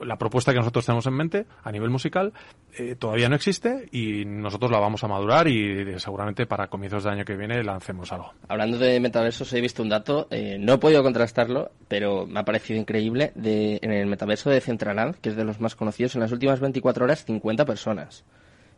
la 0.00 0.16
propuesta 0.16 0.52
que 0.52 0.58
nosotros 0.58 0.86
tenemos 0.86 1.06
en 1.06 1.14
mente, 1.14 1.46
a 1.62 1.72
nivel 1.72 1.90
musical, 1.90 2.32
eh, 2.76 2.94
todavía 2.96 3.28
no 3.28 3.36
existe 3.36 3.88
y 3.92 4.24
nosotros 4.24 4.70
la 4.70 4.78
vamos 4.78 5.02
a 5.04 5.08
madurar 5.08 5.48
y 5.48 5.98
seguramente 5.98 6.46
para 6.46 6.68
comienzos 6.68 7.04
del 7.04 7.14
año 7.14 7.24
que 7.24 7.36
viene 7.36 7.62
lancemos 7.62 8.12
algo. 8.12 8.32
Hablando 8.48 8.78
de 8.78 9.00
metaversos, 9.00 9.52
he 9.52 9.60
visto 9.60 9.82
un 9.82 9.88
dato, 9.88 10.28
eh, 10.30 10.56
no 10.58 10.74
he 10.74 10.78
podido 10.78 11.02
contrastarlo, 11.02 11.70
pero 11.88 12.26
me 12.26 12.40
ha 12.40 12.44
parecido 12.44 12.80
increíble, 12.80 13.32
de, 13.34 13.78
en 13.82 13.92
el 13.92 14.06
metaverso 14.06 14.50
de 14.50 14.60
Centraland, 14.60 15.16
que 15.16 15.30
es 15.30 15.36
de 15.36 15.44
los 15.44 15.60
más 15.60 15.74
conocidos, 15.74 16.14
en 16.14 16.20
las 16.20 16.32
últimas 16.32 16.60
24 16.60 17.04
horas 17.04 17.24
50 17.24 17.64
personas 17.64 18.24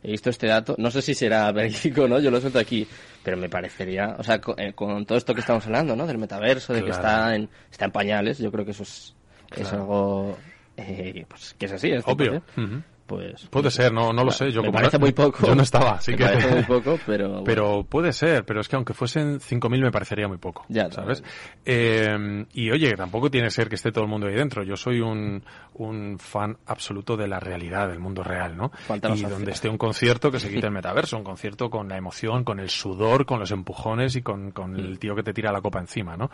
he 0.02 0.10
visto 0.10 0.30
este 0.30 0.46
dato, 0.46 0.74
no 0.78 0.90
sé 0.90 1.02
si 1.02 1.14
será 1.14 1.50
verídico, 1.52 2.08
¿no? 2.08 2.18
Yo 2.18 2.30
lo 2.30 2.40
suelto 2.40 2.58
aquí, 2.58 2.86
pero 3.22 3.36
me 3.36 3.48
parecería, 3.48 4.16
o 4.18 4.22
sea, 4.22 4.40
con, 4.40 4.58
eh, 4.58 4.72
con, 4.72 5.06
todo 5.06 5.16
esto 5.16 5.34
que 5.34 5.40
estamos 5.40 5.64
hablando, 5.66 5.94
¿no? 5.94 6.06
Del 6.06 6.18
metaverso, 6.18 6.72
de 6.72 6.80
claro. 6.80 6.92
que 6.92 6.96
está 6.96 7.34
en, 7.34 7.48
está 7.70 7.84
en 7.84 7.92
pañales, 7.92 8.38
yo 8.38 8.50
creo 8.50 8.64
que 8.64 8.72
eso 8.72 8.82
es, 8.82 9.14
claro. 9.48 9.62
es 9.62 9.72
algo, 9.72 10.38
eh, 10.76 11.24
pues, 11.28 11.54
que 11.58 11.66
es 11.66 11.72
así, 11.72 11.90
es 11.90 12.02
obvio. 12.06 12.42
Uh 12.56 12.60
-huh. 12.60 12.82
Pues, 13.12 13.46
puede 13.50 13.70
ser, 13.70 13.92
no, 13.92 14.12
no 14.12 14.24
lo 14.24 14.30
sé. 14.30 14.50
Yo 14.50 14.62
me 14.62 14.68
como 14.68 14.78
parece 14.78 14.98
no, 14.98 15.02
muy 15.02 15.12
poco. 15.12 15.46
Yo 15.46 15.54
no 15.54 15.62
estaba, 15.62 15.92
así 15.92 16.12
me 16.12 16.16
que. 16.16 16.24
parece 16.24 16.50
muy 16.50 16.62
poco, 16.62 16.98
pero. 17.04 17.42
Pero 17.52 17.84
puede 17.84 18.12
ser, 18.12 18.44
pero 18.44 18.60
es 18.60 18.68
que 18.68 18.76
aunque 18.76 18.94
fuesen 18.94 19.40
5.000 19.40 19.82
me 19.82 19.90
parecería 19.90 20.28
muy 20.28 20.38
poco. 20.38 20.64
Ya, 20.68 20.90
¿sabes? 20.90 21.22
Eh, 21.64 22.46
y 22.54 22.70
oye, 22.70 22.92
tampoco 22.92 23.30
tiene 23.30 23.48
que 23.48 23.50
ser 23.50 23.68
que 23.68 23.74
esté 23.74 23.90
todo 23.90 24.04
el 24.04 24.10
mundo 24.10 24.26
ahí 24.26 24.34
dentro. 24.34 24.62
Yo 24.62 24.76
soy 24.76 25.00
un, 25.00 25.42
un 25.74 26.18
fan 26.18 26.56
absoluto 26.66 27.16
de 27.16 27.26
la 27.26 27.40
realidad, 27.40 27.88
del 27.88 27.98
mundo 27.98 28.22
real, 28.22 28.56
¿no? 28.56 28.70
Falta 28.70 29.10
y 29.14 29.22
donde 29.22 29.52
esté 29.52 29.68
un 29.68 29.78
concierto 29.78 30.30
que 30.30 30.38
se 30.38 30.50
quite 30.50 30.66
el 30.66 30.72
metaverso, 30.72 31.16
un 31.16 31.24
concierto 31.24 31.68
con 31.68 31.88
la 31.88 31.96
emoción, 31.96 32.44
con 32.44 32.60
el 32.60 32.70
sudor, 32.70 33.26
con 33.26 33.38
los 33.38 33.50
empujones 33.50 34.16
y 34.16 34.22
con, 34.22 34.52
con 34.52 34.76
el 34.76 34.98
tío 34.98 35.14
que 35.14 35.22
te 35.22 35.32
tira 35.32 35.52
la 35.52 35.60
copa 35.60 35.80
encima, 35.80 36.16
¿no? 36.16 36.30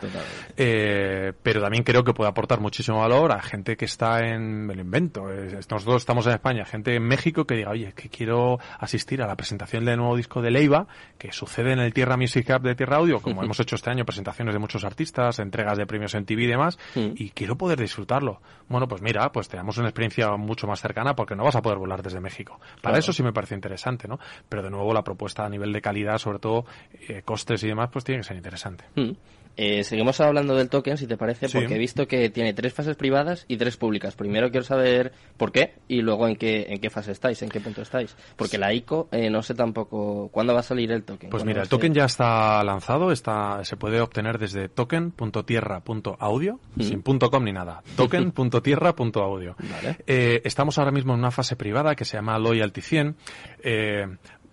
Eh, 0.57 1.33
pero 1.43 1.61
también 1.61 1.83
creo 1.83 2.05
que 2.05 2.13
puede 2.13 2.31
aportar 2.31 2.61
muchísimo 2.61 2.99
valor 3.01 3.33
a 3.33 3.43
gente 3.43 3.77
que 3.77 3.87
está 3.87 4.21
en, 4.21 4.67
me 4.67 4.75
lo 4.75 4.83
invento, 4.83 5.25
nosotros 5.71 5.97
estamos 5.97 6.27
en 6.27 6.35
España, 6.35 6.65
gente 6.69 6.95
en 6.95 7.03
México 7.03 7.45
que 7.45 7.55
diga, 7.55 7.71
oye, 7.71 7.93
que 7.95 8.09
quiero 8.09 8.59
asistir 8.79 9.23
a 9.23 9.27
la 9.27 9.37
presentación 9.37 9.85
del 9.85 9.99
nuevo 9.99 10.17
disco 10.17 10.41
de 10.43 10.51
Leiva, 10.51 10.87
que 11.19 11.33
sucede 11.33 11.73
en 11.73 11.81
el 11.81 11.93
Tierra 11.93 12.17
Music 12.17 12.49
Hub 12.49 12.63
de 12.63 12.75
Tierra 12.75 12.97
Audio, 12.99 13.21
como 13.21 13.43
hemos 13.45 13.59
hecho 13.61 13.77
este 13.77 13.91
año, 13.91 14.05
presentaciones 14.05 14.55
de 14.55 14.59
muchos 14.59 14.85
artistas, 14.85 15.39
entregas 15.39 15.79
de 15.79 15.87
premios 15.87 16.15
en 16.15 16.25
TV 16.25 16.45
y 16.45 16.47
demás, 16.47 16.79
y 16.95 17.31
quiero 17.31 17.57
poder 17.57 17.81
disfrutarlo. 17.81 18.41
Bueno, 18.69 18.87
pues 18.87 19.03
mira, 19.03 19.31
pues 19.33 19.49
tenemos 19.49 19.79
una 19.79 19.89
experiencia 19.89 20.31
mucho 20.37 20.67
más 20.67 20.81
cercana 20.81 21.15
porque 21.15 21.35
no 21.35 21.45
vas 21.45 21.57
a 21.57 21.63
poder 21.63 21.79
volar 21.79 22.03
desde 22.03 22.21
México. 22.21 22.59
Para 22.59 22.93
claro. 22.93 22.99
eso 22.99 23.13
sí 23.13 23.23
me 23.23 23.33
parece 23.33 23.55
interesante, 23.55 24.07
¿no? 24.07 24.19
Pero 24.49 24.63
de 24.63 24.71
nuevo 24.71 24.93
la 24.93 25.03
propuesta 25.03 25.45
a 25.45 25.49
nivel 25.49 25.73
de 25.73 25.81
calidad, 25.81 26.19
sobre 26.19 26.39
todo 26.39 26.67
eh, 27.09 27.23
costes 27.25 27.63
y 27.63 27.69
demás, 27.69 27.89
pues 27.93 28.05
tiene 28.05 28.21
que 28.21 28.29
ser 28.29 28.37
interesante. 28.37 28.85
Mm. 28.95 29.13
Eh, 29.61 29.83
seguimos 29.83 30.21
hablando 30.21 30.55
del 30.55 30.69
token, 30.69 30.97
si 30.97 31.09
te 31.09 31.17
parece, 31.17 31.49
porque 31.49 31.75
he 31.75 31.79
visto 31.79 32.07
que 32.07 32.31
tiene 32.31 32.55
tres 32.55 32.73
fases 32.73 32.95
privadas 32.95 33.45
y 33.49 33.57
tres 33.57 33.77
públicas. 33.77 34.15
Primero 34.15 34.53
quiero 34.53 34.65
saber 34.65 35.13
por 35.37 35.51
qué 35.51 35.75
y 35.89 36.01
luego 36.01 36.29
en 36.29 36.37
qué 36.37 36.67
en 36.69 36.79
qué 36.79 36.91
fase 36.91 37.11
estáis, 37.11 37.43
en 37.43 37.49
qué 37.49 37.59
punto 37.59 37.83
estáis. 37.83 38.15
Porque 38.37 38.57
la 38.57 38.73
ICO, 38.73 39.09
eh, 39.11 39.31
no 39.31 39.43
sé 39.43 39.57
tampoco 39.57 40.29
cuándo 40.29 40.55
va 40.55 40.61
a 40.61 40.63
salir 40.63 40.93
el 40.93 41.03
token. 41.03 41.29
Pues 41.31 41.45
mira, 41.45 41.63
el 41.63 41.69
token 41.69 41.93
ya 41.93 42.05
está 42.05 42.63
lanzado, 42.63 43.11
está 43.11 43.65
se 43.65 43.77
puede 43.77 44.01
obtener 44.01 44.39
desde 44.39 44.69
token.tierra.audio, 44.69 46.61
mm. 46.77 46.83
sin 46.83 47.03
.com 47.03 47.43
ni 47.43 47.53
nada. 47.53 47.83
token.tierra.audio. 47.97 49.57
Vale. 49.59 49.97
Eh, 50.07 50.41
estamos 50.45 50.79
ahora 50.79 50.93
mismo 50.93 51.15
en 51.15 51.19
una 51.19 51.33
fase 51.33 51.57
privada 51.57 51.97
que 51.97 52.05
se 52.05 52.17
llama 52.17 52.39
Loyalty 52.39 52.81
100. 52.81 53.17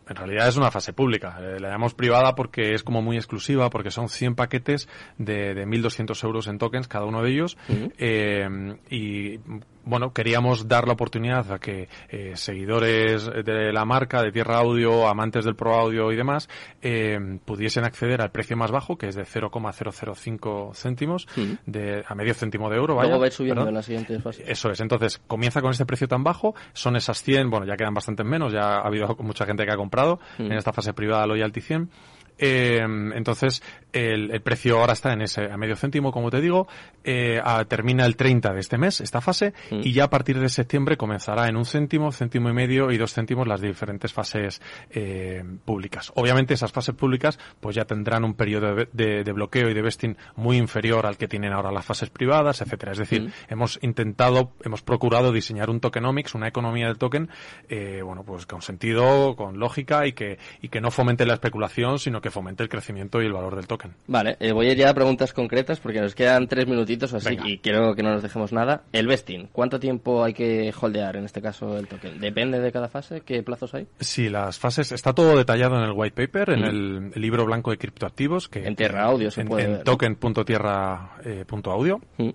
En 0.08 0.16
realidad 0.16 0.48
es 0.48 0.58
una 0.58 0.72
fase 0.72 0.94
pública. 0.94 1.38
Eh, 1.40 1.60
la 1.60 1.70
llamamos 1.70 1.94
privada 1.94 2.36
porque 2.36 2.74
es 2.74 2.84
como 2.84 3.02
muy 3.02 3.18
exclusiva, 3.18 3.70
porque 3.70 3.92
son 3.92 4.10
100 4.10 4.36
paquetes 4.36 4.88
de, 5.18 5.54
de 5.54 5.66
1.200 5.66 6.24
euros 6.24 6.48
en 6.48 6.58
tokens 6.58 6.88
cada 6.88 7.06
uno 7.06 7.22
de 7.24 7.32
ellos. 7.32 7.58
Uh 7.68 7.74
-huh. 7.74 7.94
eh, 7.98 8.78
y 8.90 9.40
bueno, 9.86 10.12
queríamos 10.14 10.68
dar 10.68 10.88
la 10.88 10.94
oportunidad 10.94 11.52
a 11.52 11.60
que 11.60 11.88
eh, 12.10 12.32
seguidores 12.36 13.26
de 13.26 13.72
la 13.72 13.86
marca, 13.86 14.22
de 14.22 14.32
Tierra 14.32 14.58
Audio, 14.58 15.08
amantes 15.08 15.46
del 15.46 15.56
Pro 15.56 15.76
Audio 15.76 16.12
y 16.12 16.16
demás, 16.16 16.50
eh, 16.82 17.40
pudiesen 17.46 17.86
acceder 17.86 18.22
al 18.22 18.32
precio 18.32 18.58
más 18.58 18.72
bajo, 18.72 18.98
que 18.98 19.08
es 19.08 19.16
de 19.16 19.26
0,005 19.26 20.72
céntimos, 20.74 21.28
de, 21.66 22.04
a 22.08 22.16
medio 22.16 22.34
céntimo 22.34 22.70
de 22.70 22.78
euro. 22.78 22.96
Vaya, 22.96 23.10
Luego 23.10 23.20
va 23.20 23.26
a 23.26 23.28
ir 23.28 23.34
subiendo 23.34 23.68
en 23.68 23.74
la 23.74 23.84
siguiente 23.84 24.20
fase. 24.20 24.44
Eso 24.46 24.72
es. 24.72 24.80
Entonces, 24.80 25.22
comienza 25.28 25.62
con 25.62 25.72
este 25.72 25.86
precio 25.86 26.08
tan 26.08 26.24
bajo, 26.24 26.56
son 26.74 26.96
esas 26.96 27.22
100, 27.22 27.50
bueno, 27.50 27.66
ya 27.66 27.76
quedan 27.76 27.94
bastantes 27.94 28.26
menos, 28.26 28.52
ya 28.52 28.78
ha 28.78 28.88
habido 28.88 29.16
mucha 29.20 29.46
gente 29.46 29.66
que 29.66 29.72
ha 29.72 29.78
comprado 29.78 30.20
en 30.38 30.54
esta 30.54 30.74
fase 30.74 30.94
privada 30.94 31.26
Loyalty 31.28 31.62
100. 31.62 31.90
Eh, 32.38 32.80
entonces, 33.16 33.64
el, 33.94 34.32
el, 34.32 34.42
precio 34.42 34.80
ahora 34.80 34.94
está 34.94 35.14
en 35.14 35.22
ese 35.22 35.52
a 35.52 35.58
medio 35.58 35.76
céntimo, 35.76 36.12
como 36.12 36.30
te 36.30 36.42
digo. 36.42 36.68
Eh, 37.04 37.40
a, 37.44 37.64
termina 37.66 38.06
el 38.06 38.16
30 38.16 38.54
de 38.54 38.60
este 38.60 38.78
mes, 38.78 39.00
esta 39.02 39.22
fase, 39.22 39.54
Mm. 39.72 39.80
y 39.84 39.94
ya 39.94 40.06
a 40.06 40.10
partir 40.10 40.40
de 40.40 40.50
septiembre 40.50 40.98
comenzará 40.98 41.48
en 41.48 41.56
un 41.56 41.66
céntimo, 41.66 42.12
céntimo 42.12 42.50
y 42.50 42.54
medio 42.54 42.92
y 42.92 42.98
dos 42.98 43.14
céntimos 43.14 43.48
las 43.48 43.62
diferentes 43.62 44.12
fases 44.12 44.62
eh, 44.90 45.44
públicas. 45.64 46.12
Obviamente, 46.16 46.54
esas 46.54 46.72
fases 46.72 46.96
públicas, 46.96 47.40
pues 47.60 47.76
ya 47.76 47.86
tendrán 47.86 48.24
un 48.26 48.34
periodo 48.34 48.76
de, 48.76 48.90
de, 48.92 49.24
de, 49.24 49.32
bloqueo 49.32 49.70
y 49.70 49.74
de 49.74 49.82
vesting 49.82 50.18
muy 50.36 50.58
inferior 50.58 51.06
al 51.06 51.18
que 51.18 51.28
tienen 51.28 51.54
ahora 51.54 51.72
las 51.72 51.86
fases 51.86 52.10
privadas, 52.10 52.62
etcétera. 52.62 52.92
Es 52.94 52.98
decir, 52.98 53.22
Mm. 53.24 53.32
hemos 53.50 53.80
intentado, 53.82 54.52
hemos 54.64 54.82
procurado 54.82 55.32
diseñar 55.32 55.70
un 55.70 55.80
tokenomics, 55.80 56.36
una 56.36 56.48
economía 56.48 56.88
del 56.88 56.98
token, 56.98 57.30
eh, 57.70 58.02
bueno, 58.04 58.24
pues 58.24 58.46
con 58.46 58.62
sentido, 58.62 59.36
con 59.36 59.60
lógica 59.60 60.06
y 60.08 60.14
que, 60.14 60.38
y 60.62 60.70
que 60.70 60.82
no 60.82 60.92
fomente 60.92 61.26
la 61.26 61.34
especulación, 61.36 62.00
sino 62.00 62.22
que 62.22 62.25
fomente 62.32 62.64
el 62.64 62.70
crecimiento 62.70 63.22
y 63.22 63.26
el 63.26 63.34
valor 63.34 63.56
del 63.56 63.68
token. 63.68 63.94
Vale, 64.08 64.38
eh, 64.40 64.52
voy 64.52 64.68
a 64.68 64.72
ir 64.72 64.78
ya 64.78 64.90
a 64.90 64.94
preguntas 64.94 65.34
concretas 65.34 65.80
porque 65.80 66.02
nos 66.02 66.16
quedan 66.16 66.48
tres 66.48 66.68
minutitos 66.68 67.14
o 67.14 67.18
así 67.18 67.30
Venga. 67.30 67.48
y 67.50 67.58
quiero 67.60 67.96
que 67.96 68.04
no 68.04 68.12
nos 68.14 68.24
dejemos 68.24 68.52
nada. 68.54 68.84
El 68.92 69.08
vesting, 69.08 69.48
¿cuánto 69.52 69.80
tiempo 69.80 70.24
hay 70.24 70.34
que 70.34 70.74
holdear 70.80 71.18
en 71.18 71.26
este 71.26 71.42
caso 71.42 71.78
el 71.78 71.88
token? 71.88 72.20
¿Depende 72.20 72.60
de 72.60 72.72
cada 72.72 72.88
fase? 72.90 73.22
¿Qué 73.22 73.42
plazos 73.44 73.74
hay? 73.74 73.88
Sí, 74.00 74.30
las 74.30 74.60
fases, 74.60 74.92
está 74.92 75.14
todo 75.14 75.38
detallado 75.38 75.78
en 75.78 75.84
el 75.84 75.92
white 75.92 76.16
paper, 76.28 76.50
en 76.52 76.62
Mm. 76.62 76.66
el, 76.66 77.12
el 77.16 77.22
libro 77.22 77.46
blanco 77.46 77.72
de 77.72 77.78
criptoactivos. 77.78 78.48
Que, 78.50 78.66
En 78.68 78.76
Tierra 78.76 79.06
Audio 79.06 79.30
se 79.32 79.42
en, 79.42 79.48
puede 79.48 79.64
en 79.66 79.72
ver, 79.74 79.84
token.tierra.audio 79.84 82.00
Mm. 82.18 82.30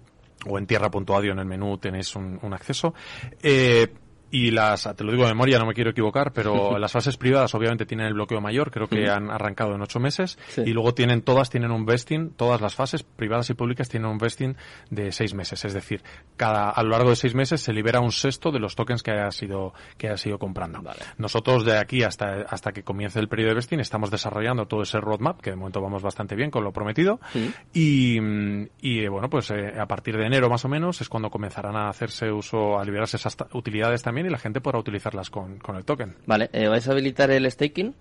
o 0.47 0.59
en 0.59 0.66
tierra.audio 0.66 1.32
en 1.32 1.38
el 1.38 1.47
menú 1.47 1.78
tenéis 1.78 2.14
un, 2.16 2.38
un 2.42 2.52
acceso. 2.54 2.94
Eh, 3.42 3.88
y 4.30 4.50
las, 4.50 4.88
te 4.96 5.04
lo 5.04 5.10
digo 5.12 5.25
de 5.25 5.30
memoria, 5.30 5.58
no 5.58 5.66
me 5.66 5.75
quiero 5.75 5.90
equivocar, 5.90 6.32
pero 6.32 6.78
las 6.78 6.92
fases 6.92 7.16
privadas 7.16 7.54
obviamente 7.54 7.87
tienen 7.87 8.06
el 8.06 8.14
bloqueo 8.14 8.40
mayor, 8.40 8.70
creo 8.70 8.87
que 8.88 9.02
Ujú. 9.02 9.10
han 9.12 9.30
arrancado 9.30 9.75
en 9.75 9.82
ocho 9.82 9.99
meses, 10.00 10.38
Sí. 10.49 10.62
y 10.66 10.72
luego 10.72 10.94
tienen, 10.94 11.22
todas 11.22 11.50
tienen 11.50 11.70
un 11.70 11.84
vesting, 11.84 12.30
todas 12.30 12.60
las 12.60 12.75
fases 12.75 13.02
privadas 13.02 13.50
y 13.50 13.54
públicas 13.54 13.88
tienen 13.88 14.08
un 14.10 14.18
vesting 14.18 14.56
de 14.90 15.12
seis 15.12 15.34
meses, 15.34 15.64
es 15.64 15.75
decir, 15.75 16.02
cada, 16.37 16.70
a 16.70 16.82
lo 16.82 16.90
largo 16.90 17.10
de 17.10 17.16
seis 17.16 17.34
meses 17.34 17.60
se 17.60 17.72
libera 17.72 18.00
un 18.00 18.12
sexto 18.12 18.50
de 18.50 18.60
los 18.60 18.76
tokens 18.76 19.02
que 19.02 19.10
haya 19.10 19.30
sido, 19.30 19.75
que 19.99 20.08
haya 20.08 20.16
sido 20.16 20.38
comprando. 20.38 20.80
Vale. 20.82 21.00
Nosotros 21.18 21.64
de 21.64 21.76
aquí 21.78 22.02
hasta, 22.02 22.42
hasta 22.49 22.72
que 22.72 22.82
comience 22.82 23.18
el 23.18 23.28
periodo 23.28 23.50
de 23.50 23.54
vesting 23.56 23.80
estamos 23.80 24.10
desarrollando 24.10 24.66
todo 24.66 24.82
ese 24.82 25.00
roadmap, 25.00 25.40
que 25.40 25.50
de 25.50 25.56
momento 25.56 25.80
vamos 25.80 26.02
bastante 26.02 26.37
bien 26.37 26.50
con 26.50 26.64
lo 26.64 26.72
prometido, 26.72 27.20
Sí. 27.32 27.52
y, 27.72 28.20
mm, 28.20 28.68
y, 28.80 29.00
eh, 29.00 29.08
bueno, 29.08 29.28
pues 29.28 29.50
eh, 29.50 29.72
a 29.78 29.87
partir 29.87 30.16
de 30.16 30.26
enero 30.26 30.49
más 30.49 30.64
o 30.64 30.68
menos 30.68 31.00
es 31.00 31.08
cuando 31.08 31.30
comenzarán 31.30 31.76
a 31.76 31.88
hacerse 31.88 32.30
uso, 32.30 32.78
a 32.78 32.84
liberarse 32.84 33.16
esas 33.16 33.37
utilidades 33.52 34.02
también 34.02 34.20
y 34.27 34.31
la 34.31 34.39
gente 34.39 34.61
podrá 34.61 34.79
utilizarlas 34.79 35.31
con, 35.31 35.59
con 35.59 35.77
el 35.77 35.85
token. 35.85 36.17
Vale, 36.27 36.50
eh, 36.53 36.69
¿vais 36.69 36.87
a 36.89 36.93
habilitar 36.93 37.31
el 37.31 37.50
staking? 37.50 37.95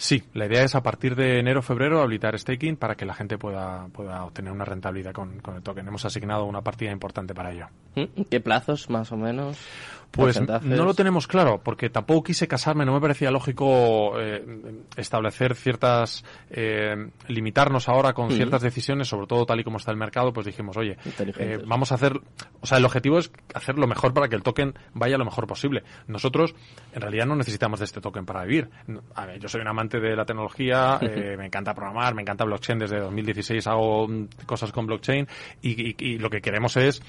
Sí, 0.00 0.22
la 0.32 0.46
idea 0.46 0.62
es 0.62 0.76
a 0.76 0.82
partir 0.84 1.16
de 1.16 1.40
enero-febrero 1.40 2.00
habilitar 2.00 2.38
staking 2.38 2.76
para 2.76 2.94
que 2.94 3.04
la 3.04 3.14
gente 3.14 3.36
pueda, 3.36 3.88
pueda 3.88 4.24
obtener 4.24 4.52
una 4.52 4.64
rentabilidad 4.64 5.12
con, 5.12 5.40
con 5.40 5.56
el 5.56 5.62
token. 5.62 5.88
Hemos 5.88 6.04
asignado 6.04 6.44
una 6.44 6.62
partida 6.62 6.92
importante 6.92 7.34
para 7.34 7.50
ello. 7.50 7.66
¿Mm? 7.96 8.22
¿Qué 8.30 8.40
plazos 8.40 8.88
más 8.90 9.10
o 9.10 9.16
menos? 9.16 9.58
Pues 10.10 10.40
no 10.40 10.84
lo 10.84 10.94
tenemos 10.94 11.26
claro, 11.26 11.60
porque 11.62 11.90
tampoco 11.90 12.24
quise 12.24 12.48
casarme, 12.48 12.84
no 12.84 12.94
me 12.94 13.00
parecía 13.00 13.30
lógico 13.30 14.18
eh, 14.18 14.42
establecer 14.96 15.54
ciertas, 15.54 16.24
eh, 16.50 17.10
limitarnos 17.28 17.88
ahora 17.88 18.14
con 18.14 18.30
ciertas 18.30 18.62
decisiones, 18.62 19.08
sobre 19.08 19.26
todo 19.26 19.44
tal 19.44 19.60
y 19.60 19.64
como 19.64 19.76
está 19.76 19.90
el 19.90 19.96
mercado, 19.96 20.32
pues 20.32 20.46
dijimos, 20.46 20.76
oye, 20.76 20.96
eh, 21.38 21.58
vamos 21.64 21.92
a 21.92 21.96
hacer, 21.96 22.20
o 22.60 22.66
sea, 22.66 22.78
el 22.78 22.84
objetivo 22.84 23.18
es 23.18 23.30
hacer 23.54 23.78
lo 23.78 23.86
mejor 23.86 24.14
para 24.14 24.28
que 24.28 24.34
el 24.34 24.42
token 24.42 24.74
vaya 24.94 25.18
lo 25.18 25.24
mejor 25.24 25.46
posible. 25.46 25.82
Nosotros, 26.06 26.54
en 26.94 27.00
realidad, 27.00 27.26
no 27.26 27.36
necesitamos 27.36 27.78
de 27.78 27.84
este 27.84 28.00
token 28.00 28.24
para 28.24 28.44
vivir. 28.44 28.70
A 29.14 29.26
ver, 29.26 29.38
yo 29.38 29.48
soy 29.48 29.60
un 29.60 29.68
amante 29.68 30.00
de 30.00 30.16
la 30.16 30.24
tecnología, 30.24 30.98
me 31.38 31.46
encanta 31.46 31.74
programar, 31.74 32.14
me 32.14 32.22
encanta 32.22 32.44
blockchain, 32.44 32.78
desde 32.78 32.98
2016 32.98 33.66
hago 33.66 34.08
cosas 34.46 34.72
con 34.72 34.86
blockchain 34.86 35.28
y, 35.62 35.94
y 36.04 36.18
lo 36.18 36.30
que 36.30 36.40
queremos 36.40 36.76
es 36.76 37.02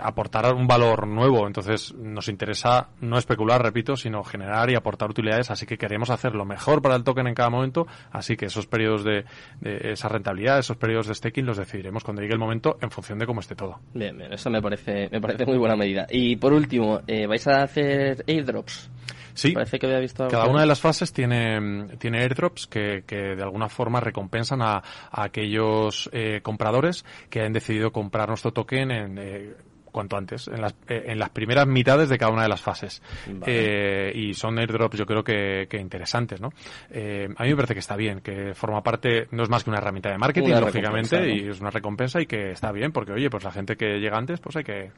aportar 0.00 0.54
un 0.54 0.66
valor 0.66 1.06
nuevo, 1.06 1.46
entonces 1.46 1.94
nos 1.94 2.25
interesa 2.30 2.88
no 3.00 3.18
especular, 3.18 3.62
repito, 3.62 3.96
sino 3.96 4.22
generar 4.24 4.70
y 4.70 4.74
aportar 4.74 5.10
utilidades, 5.10 5.50
así 5.50 5.66
que 5.66 5.78
queremos 5.78 6.10
hacer 6.10 6.34
lo 6.34 6.44
mejor 6.44 6.82
para 6.82 6.96
el 6.96 7.04
token 7.04 7.26
en 7.26 7.34
cada 7.34 7.50
momento, 7.50 7.86
así 8.10 8.36
que 8.36 8.46
esos 8.46 8.66
periodos 8.66 9.04
de, 9.04 9.24
esa 9.62 10.08
rentabilidad, 10.08 10.58
esos 10.58 10.76
periodos 10.76 11.06
de 11.08 11.14
staking 11.14 11.46
los 11.46 11.56
decidiremos 11.56 12.04
cuando 12.04 12.22
llegue 12.22 12.34
el 12.34 12.40
momento 12.40 12.78
en 12.80 12.90
función 12.90 13.18
de 13.18 13.26
cómo 13.26 13.40
esté 13.40 13.54
todo. 13.54 13.80
Bien, 13.94 14.16
bien, 14.16 14.32
eso 14.32 14.50
me 14.50 14.62
parece, 14.62 15.08
me 15.10 15.20
parece 15.20 15.46
muy 15.46 15.58
buena 15.58 15.76
medida. 15.76 16.06
Y 16.10 16.36
por 16.36 16.52
último, 16.52 17.00
eh, 17.06 17.26
¿vais 17.26 17.46
a 17.46 17.62
hacer 17.62 18.24
airdrops? 18.26 18.90
Sí, 19.36 19.52
Parece 19.52 19.78
que 19.78 19.86
había 19.86 19.98
visto 19.98 20.26
cada 20.28 20.46
una 20.46 20.62
de 20.62 20.66
las 20.66 20.80
fases 20.80 21.12
tiene, 21.12 21.88
tiene 21.98 22.22
airdrops 22.22 22.66
que, 22.66 23.04
que 23.06 23.36
de 23.36 23.42
alguna 23.42 23.68
forma 23.68 24.00
recompensan 24.00 24.62
a, 24.62 24.82
aquellos 25.10 26.08
eh, 26.12 26.40
compradores 26.42 27.04
que 27.28 27.42
han 27.42 27.52
decidido 27.52 27.92
comprar 27.92 28.28
nuestro 28.28 28.52
token 28.52 28.90
en, 28.90 29.18
eh, 29.18 29.54
cuanto 29.96 30.18
antes, 30.18 30.46
en 30.48 30.60
las, 30.60 30.74
eh, 30.88 31.04
en 31.06 31.18
las 31.18 31.30
primeras 31.30 31.66
mitades 31.66 32.10
de 32.10 32.18
cada 32.18 32.30
una 32.30 32.42
de 32.42 32.50
las 32.50 32.60
fases. 32.60 33.00
Eh, 33.46 34.12
y 34.14 34.34
son 34.34 34.58
airdrops 34.58 34.98
yo 34.98 35.06
creo 35.06 35.24
que, 35.24 35.68
que 35.70 35.78
interesantes, 35.78 36.38
¿no? 36.38 36.50
Eh, 36.90 37.26
a 37.34 37.42
mí 37.44 37.48
me 37.48 37.56
parece 37.56 37.72
que 37.72 37.80
está 37.80 37.96
bien, 37.96 38.20
que 38.20 38.52
forma 38.52 38.82
parte, 38.82 39.26
no 39.30 39.42
es 39.42 39.48
más 39.48 39.64
que 39.64 39.70
una 39.70 39.78
herramienta 39.78 40.10
de 40.10 40.18
marketing, 40.18 40.50
lógicamente, 40.50 41.34
y 41.34 41.48
es 41.48 41.62
una 41.62 41.70
recompensa 41.70 42.20
y 42.20 42.26
que 42.26 42.50
está 42.50 42.72
bien, 42.72 42.92
porque 42.92 43.12
oye, 43.12 43.30
pues 43.30 43.42
la 43.42 43.50
gente 43.50 43.74
que 43.76 43.98
llega 43.98 44.18
antes, 44.18 44.38
pues 44.38 44.56
hay 44.56 44.64
que 44.64 44.90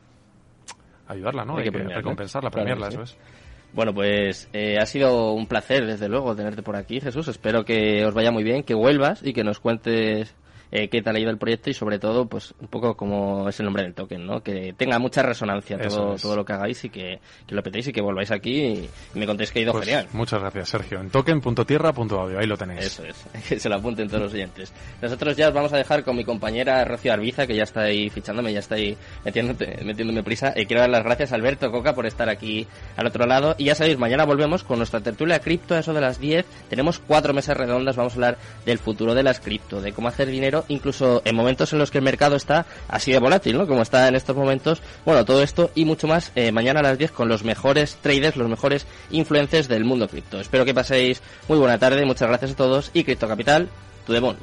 ayudarla, 1.06 1.44
¿no? 1.44 1.58
Hay, 1.58 1.70
que, 1.70 1.78
recompensarla, 1.78 2.50
premiarla, 2.50 2.88
eso 2.88 3.02
es. 3.02 3.16
Bueno, 3.72 3.94
pues 3.94 4.50
ha 4.52 4.86
sido 4.86 5.32
un 5.32 5.46
placer, 5.46 5.86
desde 5.86 6.08
luego, 6.08 6.34
tenerte 6.34 6.64
por 6.64 6.74
aquí, 6.74 7.00
Jesús. 7.00 7.28
Espero 7.28 7.64
que 7.64 8.04
os 8.04 8.14
vaya 8.14 8.32
muy 8.32 8.42
bien, 8.42 8.64
que 8.64 8.74
vuelvas 8.74 9.24
y 9.24 9.32
que 9.32 9.44
nos 9.44 9.60
cuentes 9.60 10.34
eh, 10.70 10.88
qué 10.88 11.02
tal 11.02 11.16
ha 11.16 11.18
ido 11.18 11.30
el 11.30 11.38
proyecto 11.38 11.70
y 11.70 11.74
sobre 11.74 11.98
todo, 11.98 12.26
pues 12.26 12.54
un 12.60 12.68
poco 12.68 12.96
como 12.96 13.48
es 13.48 13.58
el 13.60 13.64
nombre 13.64 13.82
del 13.82 13.94
token, 13.94 14.26
¿no? 14.26 14.42
Que 14.42 14.74
tenga 14.76 14.98
mucha 14.98 15.22
resonancia 15.22 15.78
todo, 15.78 16.16
todo 16.16 16.36
lo 16.36 16.44
que 16.44 16.52
hagáis 16.52 16.84
y 16.84 16.90
que, 16.90 17.20
que, 17.46 17.54
lo 17.54 17.62
petéis 17.62 17.88
y 17.88 17.92
que 17.92 18.00
volváis 18.00 18.30
aquí 18.30 18.60
y, 18.62 18.90
me 19.14 19.26
contéis 19.26 19.50
que 19.50 19.60
ha 19.60 19.62
ido 19.62 19.72
pues 19.72 19.84
genial. 19.84 20.06
Muchas 20.12 20.40
gracias, 20.40 20.68
Sergio. 20.68 21.00
En 21.00 21.10
token.tierra.audio, 21.10 22.38
ahí 22.38 22.46
lo 22.46 22.56
tenéis. 22.56 22.86
Eso 22.86 23.04
es, 23.04 23.16
que 23.48 23.58
se 23.58 23.68
lo 23.68 23.76
apunten 23.76 24.08
todos 24.08 24.24
los 24.24 24.34
oyentes. 24.34 24.72
Nosotros 25.00 25.36
ya 25.36 25.48
os 25.48 25.54
vamos 25.54 25.72
a 25.72 25.76
dejar 25.76 26.04
con 26.04 26.16
mi 26.16 26.24
compañera 26.24 26.84
Rocío 26.84 27.12
Arbiza, 27.12 27.46
que 27.46 27.54
ya 27.54 27.62
está 27.62 27.82
ahí 27.82 28.10
fichándome, 28.10 28.52
ya 28.52 28.60
está 28.60 28.74
ahí 28.74 28.96
metiéndome 29.24 30.22
prisa. 30.22 30.52
Y 30.54 30.66
quiero 30.66 30.82
dar 30.82 30.90
las 30.90 31.04
gracias 31.04 31.32
a 31.32 31.36
Alberto 31.36 31.70
Coca 31.70 31.94
por 31.94 32.06
estar 32.06 32.28
aquí 32.28 32.66
al 32.96 33.06
otro 33.06 33.26
lado. 33.26 33.54
Y 33.58 33.64
ya 33.64 33.74
sabéis, 33.74 33.98
mañana 33.98 34.24
volvemos 34.24 34.64
con 34.64 34.78
nuestra 34.78 35.00
tertulia 35.00 35.40
cripto, 35.40 35.74
a 35.74 35.78
eso 35.78 35.94
de 35.94 36.00
las 36.00 36.20
10. 36.20 36.44
Tenemos 36.68 36.98
cuatro 36.98 37.32
mesas 37.32 37.56
redondas, 37.56 37.96
vamos 37.96 38.12
a 38.12 38.16
hablar 38.16 38.38
del 38.66 38.78
futuro 38.78 39.14
de 39.14 39.22
las 39.22 39.40
cripto, 39.40 39.80
de 39.80 39.92
cómo 39.92 40.08
hacer 40.08 40.28
dinero 40.28 40.57
incluso 40.68 41.22
en 41.24 41.36
momentos 41.36 41.72
en 41.72 41.78
los 41.78 41.90
que 41.90 41.98
el 41.98 42.04
mercado 42.04 42.36
está 42.36 42.66
así 42.88 43.12
de 43.12 43.18
volátil, 43.18 43.56
¿no? 43.56 43.66
Como 43.66 43.82
está 43.82 44.08
en 44.08 44.16
estos 44.16 44.36
momentos. 44.36 44.82
Bueno, 45.04 45.24
todo 45.24 45.42
esto 45.42 45.70
y 45.74 45.84
mucho 45.84 46.06
más 46.06 46.32
eh, 46.34 46.52
mañana 46.52 46.80
a 46.80 46.82
las 46.82 46.98
10 46.98 47.12
con 47.12 47.28
los 47.28 47.44
mejores 47.44 47.96
traders, 48.00 48.36
los 48.36 48.48
mejores 48.48 48.86
influencers 49.10 49.68
del 49.68 49.84
mundo 49.84 50.08
cripto. 50.08 50.40
Espero 50.40 50.64
que 50.64 50.74
paséis 50.74 51.22
muy 51.48 51.58
buena 51.58 51.78
tarde, 51.78 52.04
muchas 52.04 52.28
gracias 52.28 52.52
a 52.52 52.56
todos 52.56 52.90
y 52.94 53.04
Cripto 53.04 53.28
Capital, 53.28 53.68
tu 54.06 54.12
demon. 54.12 54.36